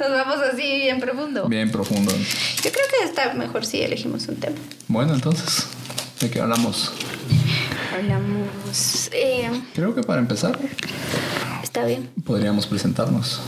Nos 0.00 0.10
vamos 0.10 0.36
así 0.52 0.62
bien 0.62 0.98
profundo. 0.98 1.46
Bien 1.48 1.70
profundo. 1.70 2.10
Yo 2.12 2.72
creo 2.72 2.84
que 2.98 3.04
está 3.04 3.32
mejor 3.34 3.64
si 3.66 3.82
elegimos 3.82 4.26
un 4.28 4.36
tema. 4.36 4.56
Bueno, 4.88 5.14
entonces, 5.14 5.66
¿de 6.20 6.30
qué 6.30 6.40
hablamos? 6.40 6.90
Hablamos. 7.94 9.08
Eh, 9.12 9.50
Creo 9.74 9.94
que 9.94 10.02
para 10.02 10.20
empezar 10.20 10.58
está 11.62 11.84
bien. 11.84 12.08
podríamos 12.24 12.66
presentarnos. 12.66 13.40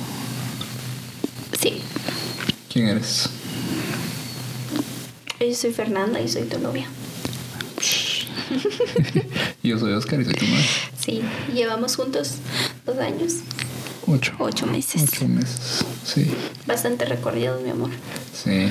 Sí. 1.61 1.81
¿Quién 2.73 2.89
eres? 2.89 3.29
Yo 5.41 5.55
soy 5.55 5.73
Fernanda 5.73 6.21
y 6.21 6.29
soy 6.29 6.43
tu 6.43 6.59
novia. 6.59 6.87
Yo 9.63 9.79
soy 9.79 9.93
Oscar 9.93 10.21
y 10.21 10.25
soy 10.25 10.35
tu 10.35 10.45
madre. 10.47 10.67
Sí. 10.99 11.23
Llevamos 11.53 11.97
juntos 11.97 12.35
dos 12.85 12.99
años, 12.99 13.35
Ocho. 14.07 14.33
ocho 14.39 14.67
meses. 14.67 15.05
Ocho 15.09 15.29
meses. 15.29 15.85
Sí, 16.05 16.31
Bastante 16.67 17.05
recorrido, 17.05 17.61
mi 17.61 17.71
amor. 17.71 17.91
sí. 18.35 18.69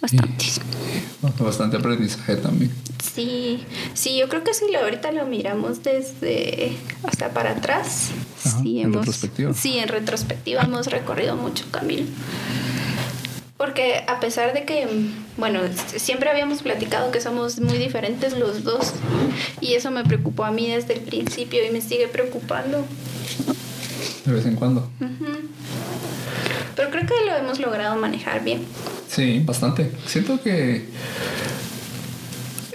Bastante. 0.00 0.44
Y 0.44 1.42
bastante 1.42 1.76
aprendizaje 1.76 2.36
también. 2.36 2.72
Sí, 3.14 3.64
sí, 3.94 4.16
yo 4.18 4.28
creo 4.28 4.42
que 4.42 4.54
si 4.54 4.70
lo, 4.72 4.80
ahorita 4.80 5.12
lo 5.12 5.26
miramos 5.26 5.82
desde, 5.82 6.76
o 7.02 7.16
sea, 7.16 7.32
para 7.32 7.52
atrás. 7.52 8.10
Ajá, 8.44 8.60
sí, 8.62 8.80
en 8.80 8.86
hemos, 8.86 8.98
retrospectiva. 8.98 9.54
Sí, 9.54 9.78
en 9.78 9.88
retrospectiva 9.88 10.62
hemos 10.62 10.86
recorrido 10.86 11.36
mucho 11.36 11.64
camino. 11.70 12.06
Porque 13.56 14.04
a 14.08 14.18
pesar 14.18 14.52
de 14.54 14.64
que, 14.64 14.88
bueno, 15.36 15.60
siempre 15.96 16.30
habíamos 16.30 16.62
platicado 16.62 17.12
que 17.12 17.20
somos 17.20 17.60
muy 17.60 17.78
diferentes 17.78 18.36
los 18.36 18.64
dos. 18.64 18.92
Y 19.60 19.74
eso 19.74 19.90
me 19.92 20.04
preocupó 20.04 20.44
a 20.44 20.50
mí 20.50 20.68
desde 20.68 20.94
el 20.94 21.00
principio 21.00 21.64
y 21.64 21.70
me 21.70 21.80
sigue 21.80 22.08
preocupando. 22.08 22.84
De 24.24 24.32
vez 24.32 24.46
en 24.46 24.56
cuando. 24.56 24.88
Pero 26.76 26.90
creo 26.90 27.06
que 27.06 27.26
lo 27.26 27.36
hemos 27.36 27.58
logrado 27.60 27.96
manejar 27.96 28.42
bien. 28.44 28.64
Sí, 29.08 29.42
bastante. 29.44 29.90
Siento 30.06 30.40
que 30.42 30.86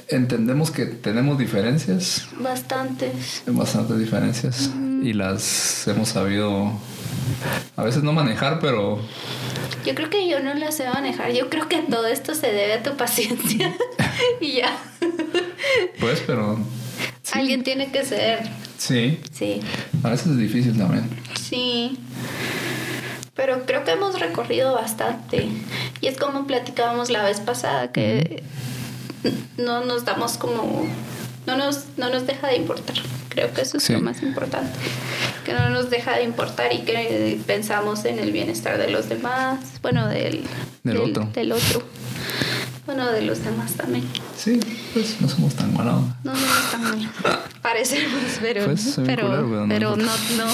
entendemos 0.09 0.71
que 0.71 0.85
tenemos 0.85 1.37
diferencias, 1.37 2.27
Bastantes. 2.39 3.43
bastantes 3.47 3.97
diferencias, 3.99 4.69
y 5.03 5.13
las 5.13 5.87
hemos 5.87 6.09
sabido 6.09 6.71
a 7.75 7.83
veces 7.83 8.03
no 8.03 8.13
manejar, 8.13 8.59
pero 8.59 8.99
Yo 9.85 9.95
creo 9.95 10.09
que 10.09 10.29
yo 10.29 10.39
no 10.41 10.53
la 10.53 10.71
sé 10.71 10.87
manejar. 10.89 11.31
Yo 11.33 11.49
creo 11.49 11.67
que 11.67 11.77
todo 11.79 12.07
esto 12.07 12.35
se 12.35 12.47
debe 12.47 12.73
a 12.73 12.83
tu 12.83 12.95
paciencia. 12.97 13.73
y 14.41 14.53
ya. 14.57 14.77
pues, 15.99 16.21
pero 16.25 16.57
sí, 17.23 17.31
Alguien 17.39 17.63
tiene 17.63 17.91
que 17.91 18.05
ser. 18.05 18.39
sí, 18.77 19.19
Sí. 19.31 19.59
a 20.03 20.09
veces 20.09 20.27
es 20.27 20.37
difícil 20.37 20.77
también. 20.77 21.09
Sí. 21.49 21.97
Pero 23.35 23.65
creo 23.65 23.83
que 23.83 23.91
hemos 23.91 24.19
recorrido 24.19 24.73
bastante. 24.73 25.47
Y 26.01 26.07
es 26.07 26.17
como 26.17 26.47
platicábamos 26.47 27.09
la 27.09 27.23
vez 27.23 27.39
pasada, 27.39 27.91
que 27.91 28.43
no 29.57 29.85
nos 29.85 30.05
damos 30.05 30.37
como... 30.37 30.87
No 31.45 31.55
nos, 31.55 31.85
no 31.95 32.09
nos 32.09 32.27
deja 32.27 32.47
de 32.47 32.57
importar. 32.57 32.97
Creo 33.29 33.53
que 33.53 33.61
eso 33.61 33.77
es 33.77 33.83
Sí. 33.83 33.93
lo 33.93 34.01
más 34.01 34.21
importante. 34.21 34.77
Que 35.45 35.53
no 35.53 35.69
nos 35.69 35.89
deja 35.89 36.17
de 36.17 36.23
importar 36.23 36.73
y 36.73 36.79
que 36.79 37.39
pensamos 37.47 38.03
en 38.03 38.19
el 38.19 38.31
bienestar 38.33 38.77
de 38.77 38.89
los 38.89 39.07
demás. 39.07 39.59
Bueno, 39.81 40.07
del, 40.09 40.43
Del 40.83 40.97
otro. 40.97 41.29
Del 41.33 41.51
otro. 41.53 41.83
Bueno, 42.87 43.11
de 43.11 43.21
los 43.21 43.43
demás 43.43 43.73
también. 43.73 44.05
Sí, 44.35 44.59
pues 44.93 45.21
no 45.21 45.27
somos 45.29 45.53
tan 45.53 45.73
mala 45.75 45.97
onda. 45.97 46.15
No, 46.23 46.33
no, 46.33 46.39
no 46.39 46.71
tan 46.71 46.81
mal. 46.83 47.11
Parecemos, 47.61 48.21
pero, 48.41 48.65
Pues, 48.65 48.99
pero, 49.05 49.65
pero 49.67 49.95
no 49.97 50.05
no, 50.05 50.11
no, 50.37 50.45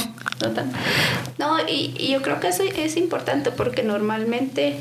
no 0.42 0.50
tan. 0.52 0.72
No, 1.38 1.60
y, 1.70 1.94
y 1.98 2.12
yo 2.12 2.22
creo 2.22 2.40
que 2.40 2.48
eso 2.48 2.64
es 2.64 2.98
importante 2.98 3.52
porque 3.52 3.84
normalmente 3.84 4.80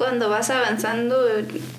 cuando 0.00 0.30
vas 0.30 0.48
avanzando 0.48 1.16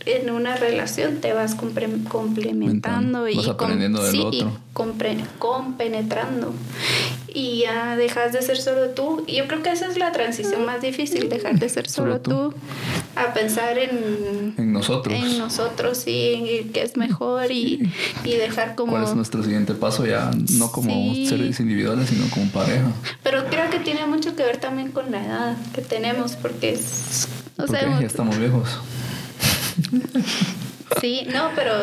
en 0.06 0.30
una 0.30 0.56
relación 0.56 1.22
te 1.22 1.34
vas 1.34 1.56
complementando 1.56 3.28
y 3.28 3.36
del 3.36 4.12
sí, 4.12 4.22
otro. 4.24 4.51
y 5.12 5.40
compenetrando 5.40 6.53
y 7.34 7.59
ya 7.62 7.96
dejas 7.96 8.34
de 8.34 8.42
ser 8.42 8.58
solo 8.58 8.90
tú. 8.90 9.24
Y 9.28 9.38
yo 9.38 9.47
creo 9.47 9.62
que 9.64 9.72
esa 9.72 9.88
es 9.88 9.97
la 9.97 10.12
transición 10.12 10.66
más 10.66 10.81
difícil, 10.81 11.30
dejar 11.30 11.58
de 11.59 11.69
ser 11.69 11.90
solo, 11.90 12.14
Solo 12.14 12.22
tú. 12.22 12.30
tú 12.52 12.53
a 13.16 13.34
pensar 13.34 13.78
en 13.78 14.53
En 14.58 14.72
nosotros. 14.74 15.14
en 15.14 15.38
nosotros 15.38 15.97
sí, 15.97 16.59
en 16.64 16.72
que 16.72 16.81
es 16.84 16.97
mejor 16.97 17.52
y, 17.52 17.92
y 18.24 18.34
dejar 18.36 18.75
como... 18.75 18.92
¿Cuál 18.94 19.03
es 19.03 19.16
nuestro 19.16 19.44
siguiente 19.44 19.74
paso? 19.74 20.06
Ya 20.06 20.31
no 20.53 20.72
como 20.72 20.92
Sí. 21.14 21.25
seres 21.28 21.59
individuales, 21.59 22.09
sino 22.09 22.28
como 22.30 22.50
pareja. 22.52 22.86
Pero 23.24 23.46
creo 23.50 23.69
que 23.69 23.80
tiene 23.80 24.06
mucho 24.06 24.36
que 24.36 24.44
ver 24.44 24.58
también 24.58 24.92
con 24.92 25.12
la 25.12 25.25
edad 25.25 25.58
que 25.74 25.81
tenemos, 25.81 26.34
porque 26.36 26.72
es... 26.74 27.28
O 27.58 27.66
Porque 27.66 27.80
sea, 27.81 28.00
ya 28.00 28.08
estamos 28.08 28.38
viejos. 28.40 28.68
sí, 31.00 31.28
no, 31.31 31.50
pero 31.56 31.74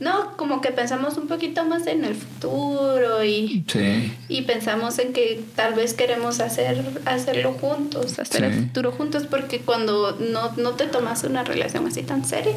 no, 0.00 0.36
como 0.36 0.60
que 0.60 0.70
pensamos 0.70 1.16
un 1.16 1.26
poquito 1.28 1.64
más 1.64 1.86
en 1.86 2.04
el 2.04 2.14
futuro 2.14 3.24
y, 3.24 3.64
Sí, 3.68 4.12
y 4.28 4.42
pensamos 4.42 4.98
en 4.98 5.12
que 5.12 5.42
tal 5.56 5.74
vez 5.74 5.94
queremos 5.94 6.40
hacer 6.40 6.84
hacerlo 7.06 7.52
juntos, 7.60 8.18
hacer 8.18 8.44
el 8.44 8.54
Sí. 8.54 8.60
futuro 8.62 8.92
juntos, 8.92 9.24
porque 9.28 9.60
cuando 9.60 10.16
no, 10.20 10.52
no 10.56 10.70
te 10.72 10.86
tomas 10.86 11.24
una 11.24 11.44
relación 11.44 11.86
así 11.86 12.02
tan 12.02 12.24
seria, 12.24 12.54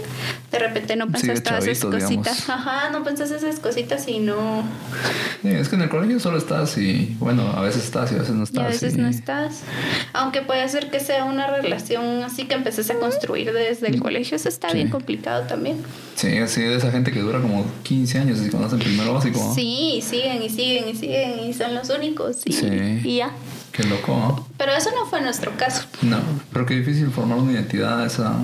de 0.51 0.59
repente 0.59 0.95
no 0.95 1.05
Sí, 1.05 1.11
pensas 1.13 1.35
de 1.35 1.41
todas 1.41 1.67
esas 1.67 1.85
cositas, 1.85 2.09
digamos. 2.09 2.49
ajá, 2.49 2.89
no 2.89 3.03
pensas 3.03 3.31
esas 3.31 3.59
cositas 3.59 4.07
y 4.07 4.19
no... 4.19 4.63
Sí, 5.41 5.49
es 5.49 5.69
que 5.69 5.75
en 5.75 5.81
el 5.83 5.89
colegio 5.89 6.19
solo 6.19 6.37
estás 6.37 6.77
y, 6.77 7.15
bueno, 7.19 7.43
a 7.55 7.61
veces 7.61 7.83
estás 7.83 8.11
y 8.11 8.15
a 8.15 8.19
veces 8.19 8.33
no 8.35 8.41
Y 8.41 8.43
estás. 8.43 8.63
a 8.63 8.67
veces 8.67 8.93
y- 8.95 8.97
no 8.97 9.07
estás. 9.07 9.61
Aunque 10.13 10.41
puede 10.41 10.67
ser 10.69 10.89
que 10.89 10.99
sea 10.99 11.25
una 11.25 11.47
relación 11.47 12.23
así 12.23 12.45
que 12.45 12.55
empeces 12.55 12.89
a 12.89 12.95
construir 12.95 13.51
desde 13.53 13.87
el 13.87 13.99
colegio. 14.01 14.35
Eso 14.35 14.49
está 14.49 14.69
Sí. 14.69 14.75
bien 14.75 14.89
complicado 14.89 15.43
también. 15.47 15.77
Sí, 16.15 16.37
así 16.37 16.61
de 16.61 16.75
esa 16.77 16.91
gente 16.91 17.11
que 17.11 17.19
dura 17.19 17.41
como 17.41 17.65
15 17.83 18.19
años 18.19 18.39
y 18.45 18.49
cuando 18.49 18.67
hacen 18.67 18.79
primero 18.79 19.13
básico. 19.13 19.39
¿no? 19.39 19.53
Sí, 19.55 20.01
siguen 20.07 20.41
y 20.43 20.49
siguen 20.49 20.87
y 20.89 20.95
siguen 20.95 21.39
y 21.49 21.53
son 21.53 21.73
los 21.75 21.89
únicos. 21.89 22.37
Y, 22.45 22.53
Sí. 22.53 22.67
y 23.03 23.17
ya. 23.17 23.31
Qué 23.71 23.83
loco, 23.83 24.15
¿no? 24.15 24.47
Pero 24.57 24.71
eso 24.73 24.91
no 24.95 25.07
fue 25.07 25.21
nuestro 25.21 25.57
caso. 25.57 25.83
No, 26.03 26.19
pero 26.53 26.65
qué 26.65 26.75
difícil 26.75 27.09
formar 27.09 27.39
una 27.39 27.53
identidad 27.53 28.03
a 28.03 28.05
esa 28.05 28.35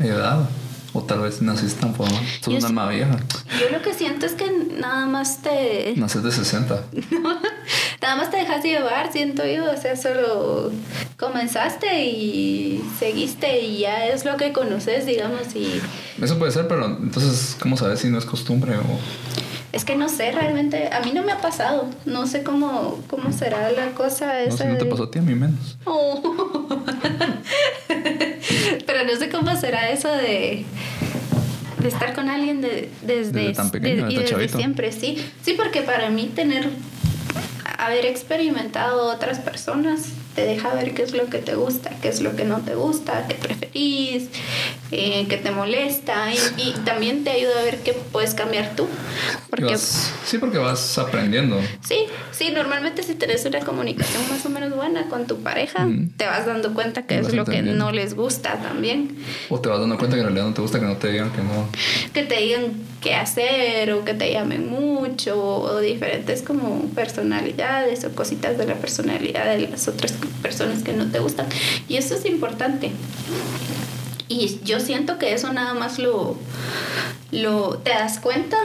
edad. 0.00 0.48
O 0.94 1.02
tal 1.02 1.20
vez 1.20 1.40
naciste 1.40 1.80
tan 1.80 1.94
formada. 1.94 2.20
Sos 2.40 2.52
Yo 2.52 2.58
una 2.58 2.66
alma 2.68 2.88
vieja. 2.88 3.16
Yo 3.58 3.70
lo 3.70 3.80
que 3.82 3.94
siento 3.94 4.26
es 4.26 4.32
que 4.32 4.50
nada 4.78 5.06
más 5.06 5.40
te. 5.42 5.94
Naces 5.96 6.22
de 6.22 6.30
60. 6.32 6.84
Nada 8.02 8.16
más 8.16 8.30
te 8.30 8.36
dejas 8.38 8.62
llevar, 8.64 9.10
siento 9.12 9.46
yo. 9.46 9.70
O 9.70 9.76
sea, 9.76 9.96
solo 9.96 10.70
comenzaste 11.16 12.04
y 12.04 12.82
seguiste 12.98 13.60
y 13.62 13.78
ya 13.80 14.06
es 14.06 14.24
lo 14.24 14.36
que 14.36 14.52
conoces, 14.52 15.06
digamos. 15.06 15.54
Y 15.54 15.80
Eso 16.20 16.38
puede 16.38 16.52
ser, 16.52 16.68
pero 16.68 16.84
entonces, 16.86 17.56
¿cómo 17.60 17.76
sabes 17.76 18.00
si 18.00 18.08
no 18.08 18.18
es 18.18 18.24
costumbre 18.26 18.76
o...? 18.76 18.82
Es 19.72 19.86
que 19.86 19.96
no 19.96 20.10
sé, 20.10 20.32
realmente, 20.32 20.90
a 20.92 21.00
mí 21.00 21.12
no 21.14 21.22
me 21.22 21.32
ha 21.32 21.40
pasado. 21.40 21.88
No 22.04 22.26
sé 22.26 22.42
cómo, 22.42 23.00
cómo 23.08 23.32
será 23.32 23.72
la 23.72 23.92
cosa 23.92 24.26
No 24.26 24.38
esa. 24.40 24.56
sé, 24.58 24.66
no 24.66 24.76
te 24.76 24.84
pasó 24.84 25.04
a 25.04 25.10
ti, 25.10 25.18
a 25.20 25.22
mí 25.22 25.34
menos. 25.34 25.78
Oh. 25.86 26.20
Pero 28.86 29.04
no 29.04 29.16
sé 29.18 29.28
cómo 29.28 29.54
será 29.56 29.90
eso 29.90 30.08
de, 30.12 30.64
de 31.80 31.88
estar 31.88 32.14
con 32.14 32.28
alguien 32.28 32.60
de, 32.60 32.88
desde, 33.02 33.32
Desde 33.32 33.52
tan 33.54 33.70
pequeño, 33.70 34.06
de- 34.06 34.12
y 34.12 34.16
desde 34.18 34.48
siempre, 34.56 34.92
sí. 34.92 35.24
Sí, 35.44 35.54
porque 35.56 35.82
para 35.82 36.10
mí 36.10 36.30
tener, 36.34 36.68
haber 37.78 38.06
experimentado 38.06 39.06
otras 39.12 39.38
personas 39.38 40.02
te 40.34 40.44
deja 40.46 40.72
ver 40.74 40.94
qué 40.94 41.02
es 41.02 41.12
lo 41.12 41.26
que 41.26 41.38
te 41.38 41.54
gusta, 41.54 41.90
qué 42.00 42.08
es 42.08 42.20
lo 42.22 42.34
que 42.36 42.44
no 42.44 42.60
te 42.60 42.74
gusta, 42.74 43.26
qué 43.28 43.34
preferís, 43.34 44.28
eh, 44.92 45.26
qué 45.28 45.36
te 45.38 45.50
molesta 45.50 46.32
y, 46.32 46.36
y 46.62 46.72
también 46.84 47.24
te 47.24 47.30
ayuda 47.30 47.58
a 47.60 47.62
ver 47.64 47.78
qué 47.82 47.92
puedes 47.94 48.34
cambiar 48.34 48.76
tú. 48.76 48.86
Porque 49.50 49.64
vas- 49.64 50.12
sí, 50.24 50.38
porque 50.38 50.58
vas 50.58 50.98
aprendiendo. 50.98 51.58
Sí, 51.82 52.04
sí, 52.30 52.50
normalmente 52.50 53.02
si 53.02 53.14
tenés 53.14 53.44
una 53.44 53.60
comunicación 53.60 54.22
más 54.30 54.44
o 54.46 54.50
menos 54.50 54.74
buena 54.76 55.08
con 55.08 55.26
tu 55.26 55.38
pareja, 55.42 55.86
Mm. 55.86 56.10
te 56.16 56.26
vas 56.26 56.46
dando 56.46 56.74
cuenta 56.74 57.06
que 57.06 57.18
es 57.18 57.32
lo 57.34 57.44
que 57.44 57.62
no 57.62 57.90
les 57.92 58.14
gusta 58.14 58.60
también. 58.62 59.16
O 59.48 59.60
te 59.60 59.68
vas 59.68 59.80
dando 59.80 59.96
cuenta 59.98 60.16
que 60.16 60.20
en 60.20 60.26
realidad 60.28 60.46
no 60.46 60.54
te 60.54 60.60
gusta 60.62 60.78
que 60.78 60.86
no 60.86 60.96
te 60.96 61.10
digan 61.10 61.30
que 61.32 61.42
no. 61.42 61.68
Que 62.12 62.22
te 62.22 62.36
digan 62.36 62.66
qué 63.00 63.14
hacer 63.14 63.92
o 63.92 64.04
que 64.04 64.14
te 64.14 64.30
llamen 64.32 64.68
mucho 64.70 65.42
o 65.42 65.80
diferentes 65.80 66.42
como 66.42 66.82
personalidades 66.94 68.04
o 68.04 68.14
cositas 68.14 68.58
de 68.58 68.66
la 68.66 68.74
personalidad 68.74 69.56
de 69.56 69.68
las 69.68 69.88
otras 69.88 70.12
personas 70.42 70.82
que 70.82 70.92
no 70.92 71.06
te 71.10 71.18
gustan. 71.18 71.46
Y 71.88 71.96
eso 71.96 72.14
es 72.14 72.24
importante. 72.26 72.90
Y 74.32 74.60
yo 74.64 74.80
siento 74.80 75.18
que 75.18 75.34
eso 75.34 75.52
nada 75.52 75.74
más 75.74 75.98
lo, 75.98 76.38
lo 77.32 77.76
te 77.78 77.90
das 77.90 78.18
cuenta 78.18 78.56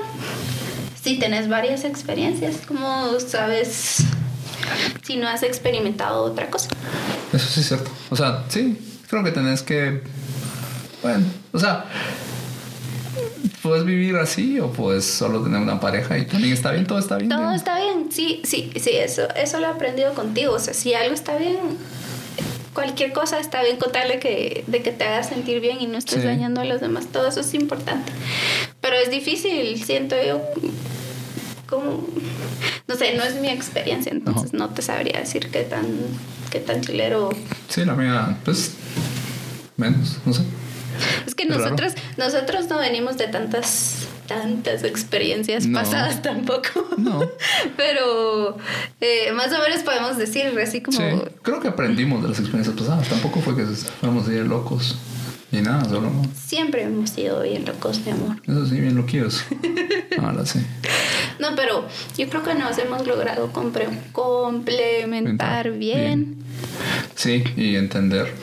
si 1.03 1.19
tenés 1.19 1.49
varias 1.49 1.83
experiencias, 1.83 2.65
como 2.65 3.19
sabes 3.19 3.97
si 5.03 5.17
no 5.17 5.27
has 5.27 5.43
experimentado 5.43 6.23
otra 6.23 6.49
cosa. 6.49 6.69
Eso 7.33 7.47
sí 7.49 7.59
es 7.59 7.67
cierto. 7.67 7.91
O 8.09 8.15
sea, 8.15 8.45
sí, 8.47 8.79
creo 9.09 9.25
que 9.25 9.31
tenés 9.31 9.61
que. 9.61 10.03
Bueno, 11.03 11.25
o 11.51 11.59
sea, 11.59 11.85
puedes 13.61 13.83
vivir 13.83 14.15
así 14.15 14.61
o 14.61 14.71
puedes 14.71 15.03
solo 15.03 15.43
tener 15.43 15.59
una 15.59 15.81
pareja 15.81 16.17
y 16.17 16.25
también 16.25 16.53
está 16.53 16.71
bien, 16.71 16.87
todo 16.87 16.99
está 16.99 17.17
bien. 17.17 17.29
Todo 17.29 17.51
está 17.51 17.77
bien, 17.77 18.09
sí, 18.09 18.41
sí, 18.45 18.71
sí, 18.81 18.91
eso, 18.91 19.27
eso 19.35 19.59
lo 19.59 19.67
he 19.67 19.71
aprendido 19.71 20.13
contigo. 20.13 20.53
O 20.53 20.59
sea, 20.59 20.73
si 20.73 20.93
algo 20.93 21.13
está 21.13 21.37
bien, 21.37 21.59
cualquier 22.77 23.11
cosa 23.11 23.39
está 23.39 23.63
bien 23.63 23.77
contarle 23.77 24.19
que, 24.19 24.63
de 24.67 24.83
que 24.83 24.91
te 24.91 25.03
haga 25.03 25.23
sentir 25.23 25.59
bien 25.61 25.81
y 25.81 25.87
no 25.87 25.97
estés 25.97 26.21
Sí. 26.21 26.27
dañando 26.27 26.61
a 26.61 26.63
los 26.65 26.79
demás. 26.79 27.07
Todo 27.07 27.27
eso 27.27 27.39
es 27.39 27.51
importante. 27.55 28.11
Pero 28.81 28.95
es 28.97 29.09
difícil, 29.09 29.83
siento 29.83 30.15
yo. 30.23 30.39
Como, 31.67 32.07
no 32.87 32.95
sé, 32.95 33.15
no 33.15 33.23
es 33.23 33.33
mi 33.41 33.49
experiencia, 33.49 34.11
entonces 34.11 34.53
no 34.53 34.69
te 34.69 34.83
sabría 34.83 35.19
decir 35.19 35.49
qué 35.49 35.63
tan, 35.63 35.87
qué 36.51 36.59
tan 36.59 36.81
chilero. 36.81 37.29
Sí, 37.67 37.83
la 37.83 37.95
mía, 37.95 38.37
pues, 38.45 38.73
menos, 39.75 40.17
no 40.23 40.33
sé. 40.33 40.43
Es 41.25 41.33
que 41.33 41.45
nosotros, 41.45 41.93
nosotros 42.17 42.67
no 42.69 42.77
venimos 42.77 43.17
de 43.17 43.27
tantas, 43.27 44.06
tantas 44.27 44.83
experiencias 44.83 45.65
No. 45.65 45.79
pasadas 45.79 46.21
tampoco. 46.21 46.87
No. 46.97 47.21
Pero 47.77 48.57
eh, 49.01 49.31
más 49.33 49.51
o 49.53 49.59
menos 49.61 49.81
podemos 49.83 50.17
decir 50.17 50.47
así 50.61 50.81
como... 50.81 50.97
Sí, 50.97 51.03
creo 51.41 51.59
que 51.59 51.69
aprendimos 51.69 52.21
de 52.21 52.29
las 52.29 52.39
experiencias 52.39 52.75
pasadas. 52.77 53.07
Tampoco 53.09 53.41
fue 53.41 53.55
que 53.55 53.63
fuéramos 53.65 54.27
de 54.27 54.43
locos 54.43 54.97
ni 55.51 55.61
nada, 55.61 55.85
solo 55.85 56.11
Siempre 56.35 56.83
hemos 56.83 57.09
sido 57.11 57.41
bien 57.41 57.65
locos, 57.65 57.99
mi 58.05 58.11
amor. 58.11 58.37
eso 58.47 58.65
sí, 58.65 58.79
bien 58.79 58.95
loquillos. 58.95 59.43
Ahora 60.21 60.45
sí. 60.45 60.59
No, 61.39 61.49
pero 61.55 61.87
yo 62.17 62.27
creo 62.29 62.43
que 62.43 62.55
nos 62.55 62.77
hemos 62.79 63.05
logrado 63.05 63.51
compre- 63.53 63.89
complementar 64.11 65.71
bien, 65.71 66.35
Sí, 67.15 67.43
y 67.55 67.75
entender. 67.75 68.33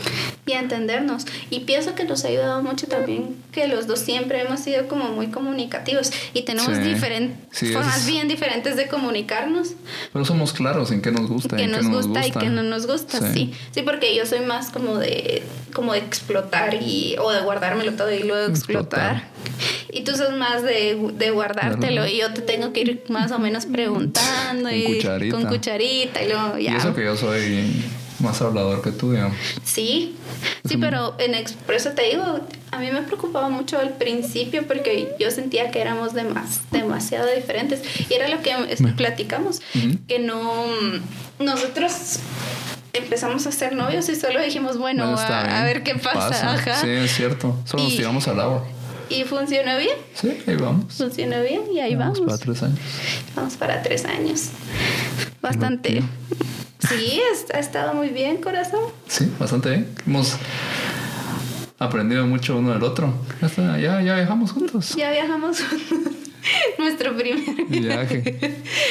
y 0.47 0.53
entendernos. 0.53 1.25
Y 1.51 1.61
pienso 1.61 1.95
que 1.95 2.05
nos 2.05 2.25
ha 2.25 2.29
ayudado 2.29 2.62
mucho 2.62 2.87
también 2.87 3.35
que 3.50 3.67
los 3.67 3.87
dos 3.87 4.00
siempre 4.00 4.43
hemos 4.43 4.61
sido 4.61 4.89
como 4.89 5.09
muy 5.11 5.29
comunicativos 5.29 6.12
y 6.35 6.43
tenemos 6.43 6.77
Sí. 6.77 6.83
diferentes 6.83 7.39
Sí, 7.53 7.67
formas 7.73 7.99
es- 8.00 8.07
bien 8.07 8.29
diferentes 8.29 8.77
de 8.77 8.87
comunicarnos. 8.89 9.71
Pero 10.12 10.25
somos 10.25 10.53
claros 10.53 10.91
en 10.91 11.00
qué 11.00 11.11
nos 11.12 11.29
gusta, 11.29 11.57
que 11.57 11.62
en 11.65 11.71
nos 11.71 11.81
qué 11.81 11.87
no 11.89 11.97
gusta, 11.97 12.19
nos 12.21 12.27
y 12.29 12.31
que 12.33 12.50
no 12.50 12.62
nos 12.62 12.87
gusta, 12.87 13.33
sí. 13.33 13.53
sí. 13.73 13.83
porque 13.83 14.15
yo 14.15 14.27
soy 14.27 14.41
más 14.41 14.71
como 14.71 14.99
de 14.99 15.43
como 15.73 15.93
de 15.93 15.99
explotar 16.00 16.75
y 16.75 16.94
o 17.19 17.31
de 17.32 17.41
guardármelo 17.41 17.93
todo 17.93 18.12
y 18.12 18.23
luego 18.23 18.50
explotar. 18.50 19.17
Explotar. 19.17 19.35
Y 19.93 20.02
tú 20.02 20.17
sos 20.17 20.32
más 20.37 20.62
de, 20.62 20.99
de 21.14 21.31
guardártelo 21.31 22.06
y 22.06 22.19
yo 22.19 22.32
te 22.32 22.43
tengo 22.43 22.73
que 22.73 22.81
ir 22.81 23.05
más 23.08 23.31
o 23.31 23.38
menos 23.38 23.67
preguntando 23.67 24.64
Con 24.69 24.75
y 24.75 24.85
cucharita. 24.85 25.37
con 25.37 25.46
cucharita 25.46 26.23
y 26.23 26.29
luego 26.29 26.58
ya. 26.58 26.73
Y 26.73 26.76
eso 26.76 26.94
que 26.94 27.05
yo 27.05 27.17
soy 27.17 27.85
más 28.20 28.41
hablador 28.43 28.81
que 28.82 28.91
tú, 28.91 29.12
digamos. 29.12 29.37
Sí, 29.64 30.17
sí, 30.67 30.76
pero 30.79 31.14
en 31.19 31.35
expreso 31.35 31.91
te 31.91 32.02
digo, 32.11 32.41
a 32.70 32.79
mí 32.79 32.91
me 32.91 33.02
preocupaba 33.02 33.49
mucho 33.50 33.79
al 33.79 33.90
principio 33.90 34.67
porque 34.67 35.14
yo 35.20 35.31
sentía 35.31 35.70
que 35.70 35.81
éramos 35.81 36.14
demas- 36.14 36.62
demasiado 36.70 37.26
diferentes 37.35 37.82
y 38.08 38.14
era 38.14 38.29
lo 38.29 38.40
que 38.43 38.52
platicamos, 38.97 39.61
Ujú. 39.75 39.99
que 40.08 40.19
no, 40.20 40.64
nosotros 41.38 42.19
empezamos 42.94 43.46
a 43.46 43.52
ser 43.52 43.75
novios 43.75 44.08
y 44.08 44.17
solo 44.17 44.41
dijimos, 44.43 44.79
bueno, 44.79 45.05
Bueno, 45.12 45.19
a, 45.20 45.61
a 45.61 45.64
ver 45.64 45.82
qué 45.82 45.94
pasa, 45.96 46.55
ajá. 46.55 46.76
Sí, 46.81 46.88
es 46.88 47.12
cierto. 47.14 47.56
Solo 47.64 47.85
nos 47.85 47.93
Y- 47.93 47.96
tiramos 47.99 48.26
al 48.29 48.41
agua. 48.41 48.64
Y 49.11 49.25
funcionó 49.25 49.76
bien, 49.76 49.96
Sí, 50.14 50.38
ahí 50.46 50.56
vamos. 50.56 50.94
funcionó 50.94 51.43
bien 51.43 51.62
y 51.73 51.79
ahí 51.81 51.94
Vamos 51.94 52.20
vamos. 52.20 52.32
para 52.32 52.38
tres 52.43 52.62
años. 52.62 52.79
Vamos 53.37 53.55
para 53.56 53.82
tres 53.82 54.05
años. 54.06 54.49
Bastante. 55.43 56.02
Sí, 56.88 57.20
ha 57.52 57.58
estado 57.58 57.93
muy 57.94 58.08
bien, 58.08 58.38
corazón. 58.38 58.81
Sí, 59.06 59.31
bastante 59.38 59.69
bien. 59.70 59.88
Hemos 60.06 60.37
aprendido 61.79 62.26
mucho 62.26 62.56
uno 62.56 62.73
del 62.73 62.82
otro. 62.82 63.12
Ya, 63.43 63.79
ya, 63.79 64.00
ya 64.02 64.14
viajamos 64.17 64.52
juntos. 64.52 64.94
Ya 64.97 65.11
viajamos 65.11 65.58
nuestro 66.79 67.17
primer 67.17 67.64
Viaje. 67.69 68.38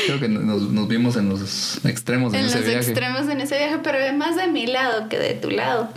Creo 0.07 0.19
que 0.19 0.27
nos, 0.27 0.61
nos 0.71 0.87
vimos 0.87 1.15
en 1.17 1.29
los 1.29 1.83
extremos 1.85 2.33
en 2.33 2.45
ese 2.45 2.57
los 2.57 2.65
viaje. 2.67 2.89
extremos 2.91 3.29
en 3.29 3.41
ese 3.41 3.57
viaje, 3.57 3.79
pero 3.83 3.97
más 4.17 4.35
de 4.35 4.47
mi 4.47 4.65
lado 4.67 5.09
que 5.09 5.17
de 5.19 5.33
tu 5.33 5.49
lado. 5.51 5.89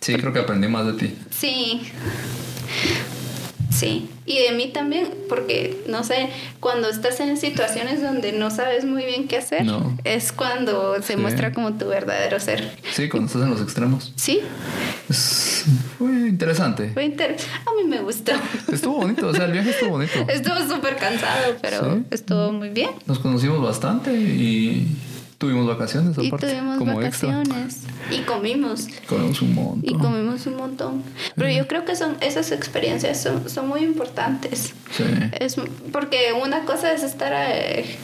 Sí, 0.00 0.14
creo 0.14 0.32
que 0.32 0.40
aprendí 0.40 0.68
más 0.68 0.86
de 0.86 0.92
ti. 0.94 1.14
Sí. 1.30 1.82
Sí. 3.70 4.08
Y 4.26 4.38
de 4.38 4.52
mí 4.52 4.68
también, 4.72 5.08
porque, 5.28 5.82
no 5.88 6.04
sé, 6.04 6.28
cuando 6.60 6.88
estás 6.88 7.18
en 7.20 7.36
situaciones 7.36 8.00
donde 8.02 8.32
no 8.32 8.50
sabes 8.50 8.84
muy 8.84 9.04
bien 9.04 9.26
qué 9.26 9.38
hacer, 9.38 9.64
No. 9.64 9.98
es 10.04 10.30
cuando 10.30 10.96
se 11.02 11.14
Sí. 11.14 11.16
muestra 11.16 11.52
como 11.52 11.72
tu 11.74 11.88
verdadero 11.88 12.38
ser. 12.38 12.76
Sí, 12.92 13.08
cuando 13.08 13.26
estás 13.26 13.42
en 13.42 13.50
los 13.50 13.60
extremos. 13.60 14.12
Sí, 14.16 14.40
Fue 15.98 16.10
interesante. 16.28 16.90
fue 16.92 17.04
inter... 17.04 17.36
A 17.66 17.70
mí 17.82 17.88
me 17.88 18.00
gustó. 18.02 18.32
Estuvo 18.72 18.96
bonito, 18.98 19.28
o 19.28 19.34
sea, 19.34 19.44
el 19.46 19.52
viaje 19.52 19.70
estuvo 19.70 19.90
bonito. 19.90 20.12
Estuvo 20.28 20.56
súper 20.74 20.96
cansado, 20.96 21.56
pero 21.60 21.94
Sí. 21.96 22.02
estuvo 22.10 22.52
muy 22.52 22.70
bien. 22.70 22.90
Nos 23.06 23.18
conocimos 23.18 23.62
bastante 23.62 24.12
y 24.12 24.86
tuvimos 25.42 25.66
vacaciones 25.66 26.16
Y 26.18 26.28
aparte. 26.28 26.46
tuvimos 26.48 26.78
como 26.78 27.02
extra. 27.02 27.36
vacaciones. 27.38 27.78
Y 28.10 28.18
comimos. 28.20 28.86
Comimos 29.08 29.42
un 29.42 29.54
montón. 29.54 29.82
Y 29.84 29.98
comimos 29.98 30.46
un 30.46 30.56
montón. 30.56 31.02
Pero 31.34 31.50
yo 31.50 31.66
creo 31.66 31.84
que 31.84 31.96
son 31.96 32.16
esas 32.20 32.52
experiencias 32.52 33.20
son, 33.20 33.48
son 33.50 33.66
muy 33.68 33.80
importantes. 33.80 34.72
Sí. 34.96 35.04
Es 35.40 35.56
porque 35.90 36.32
una 36.40 36.64
cosa 36.64 36.92
es 36.92 37.02
estar, 37.02 37.32
eh, 37.34 37.96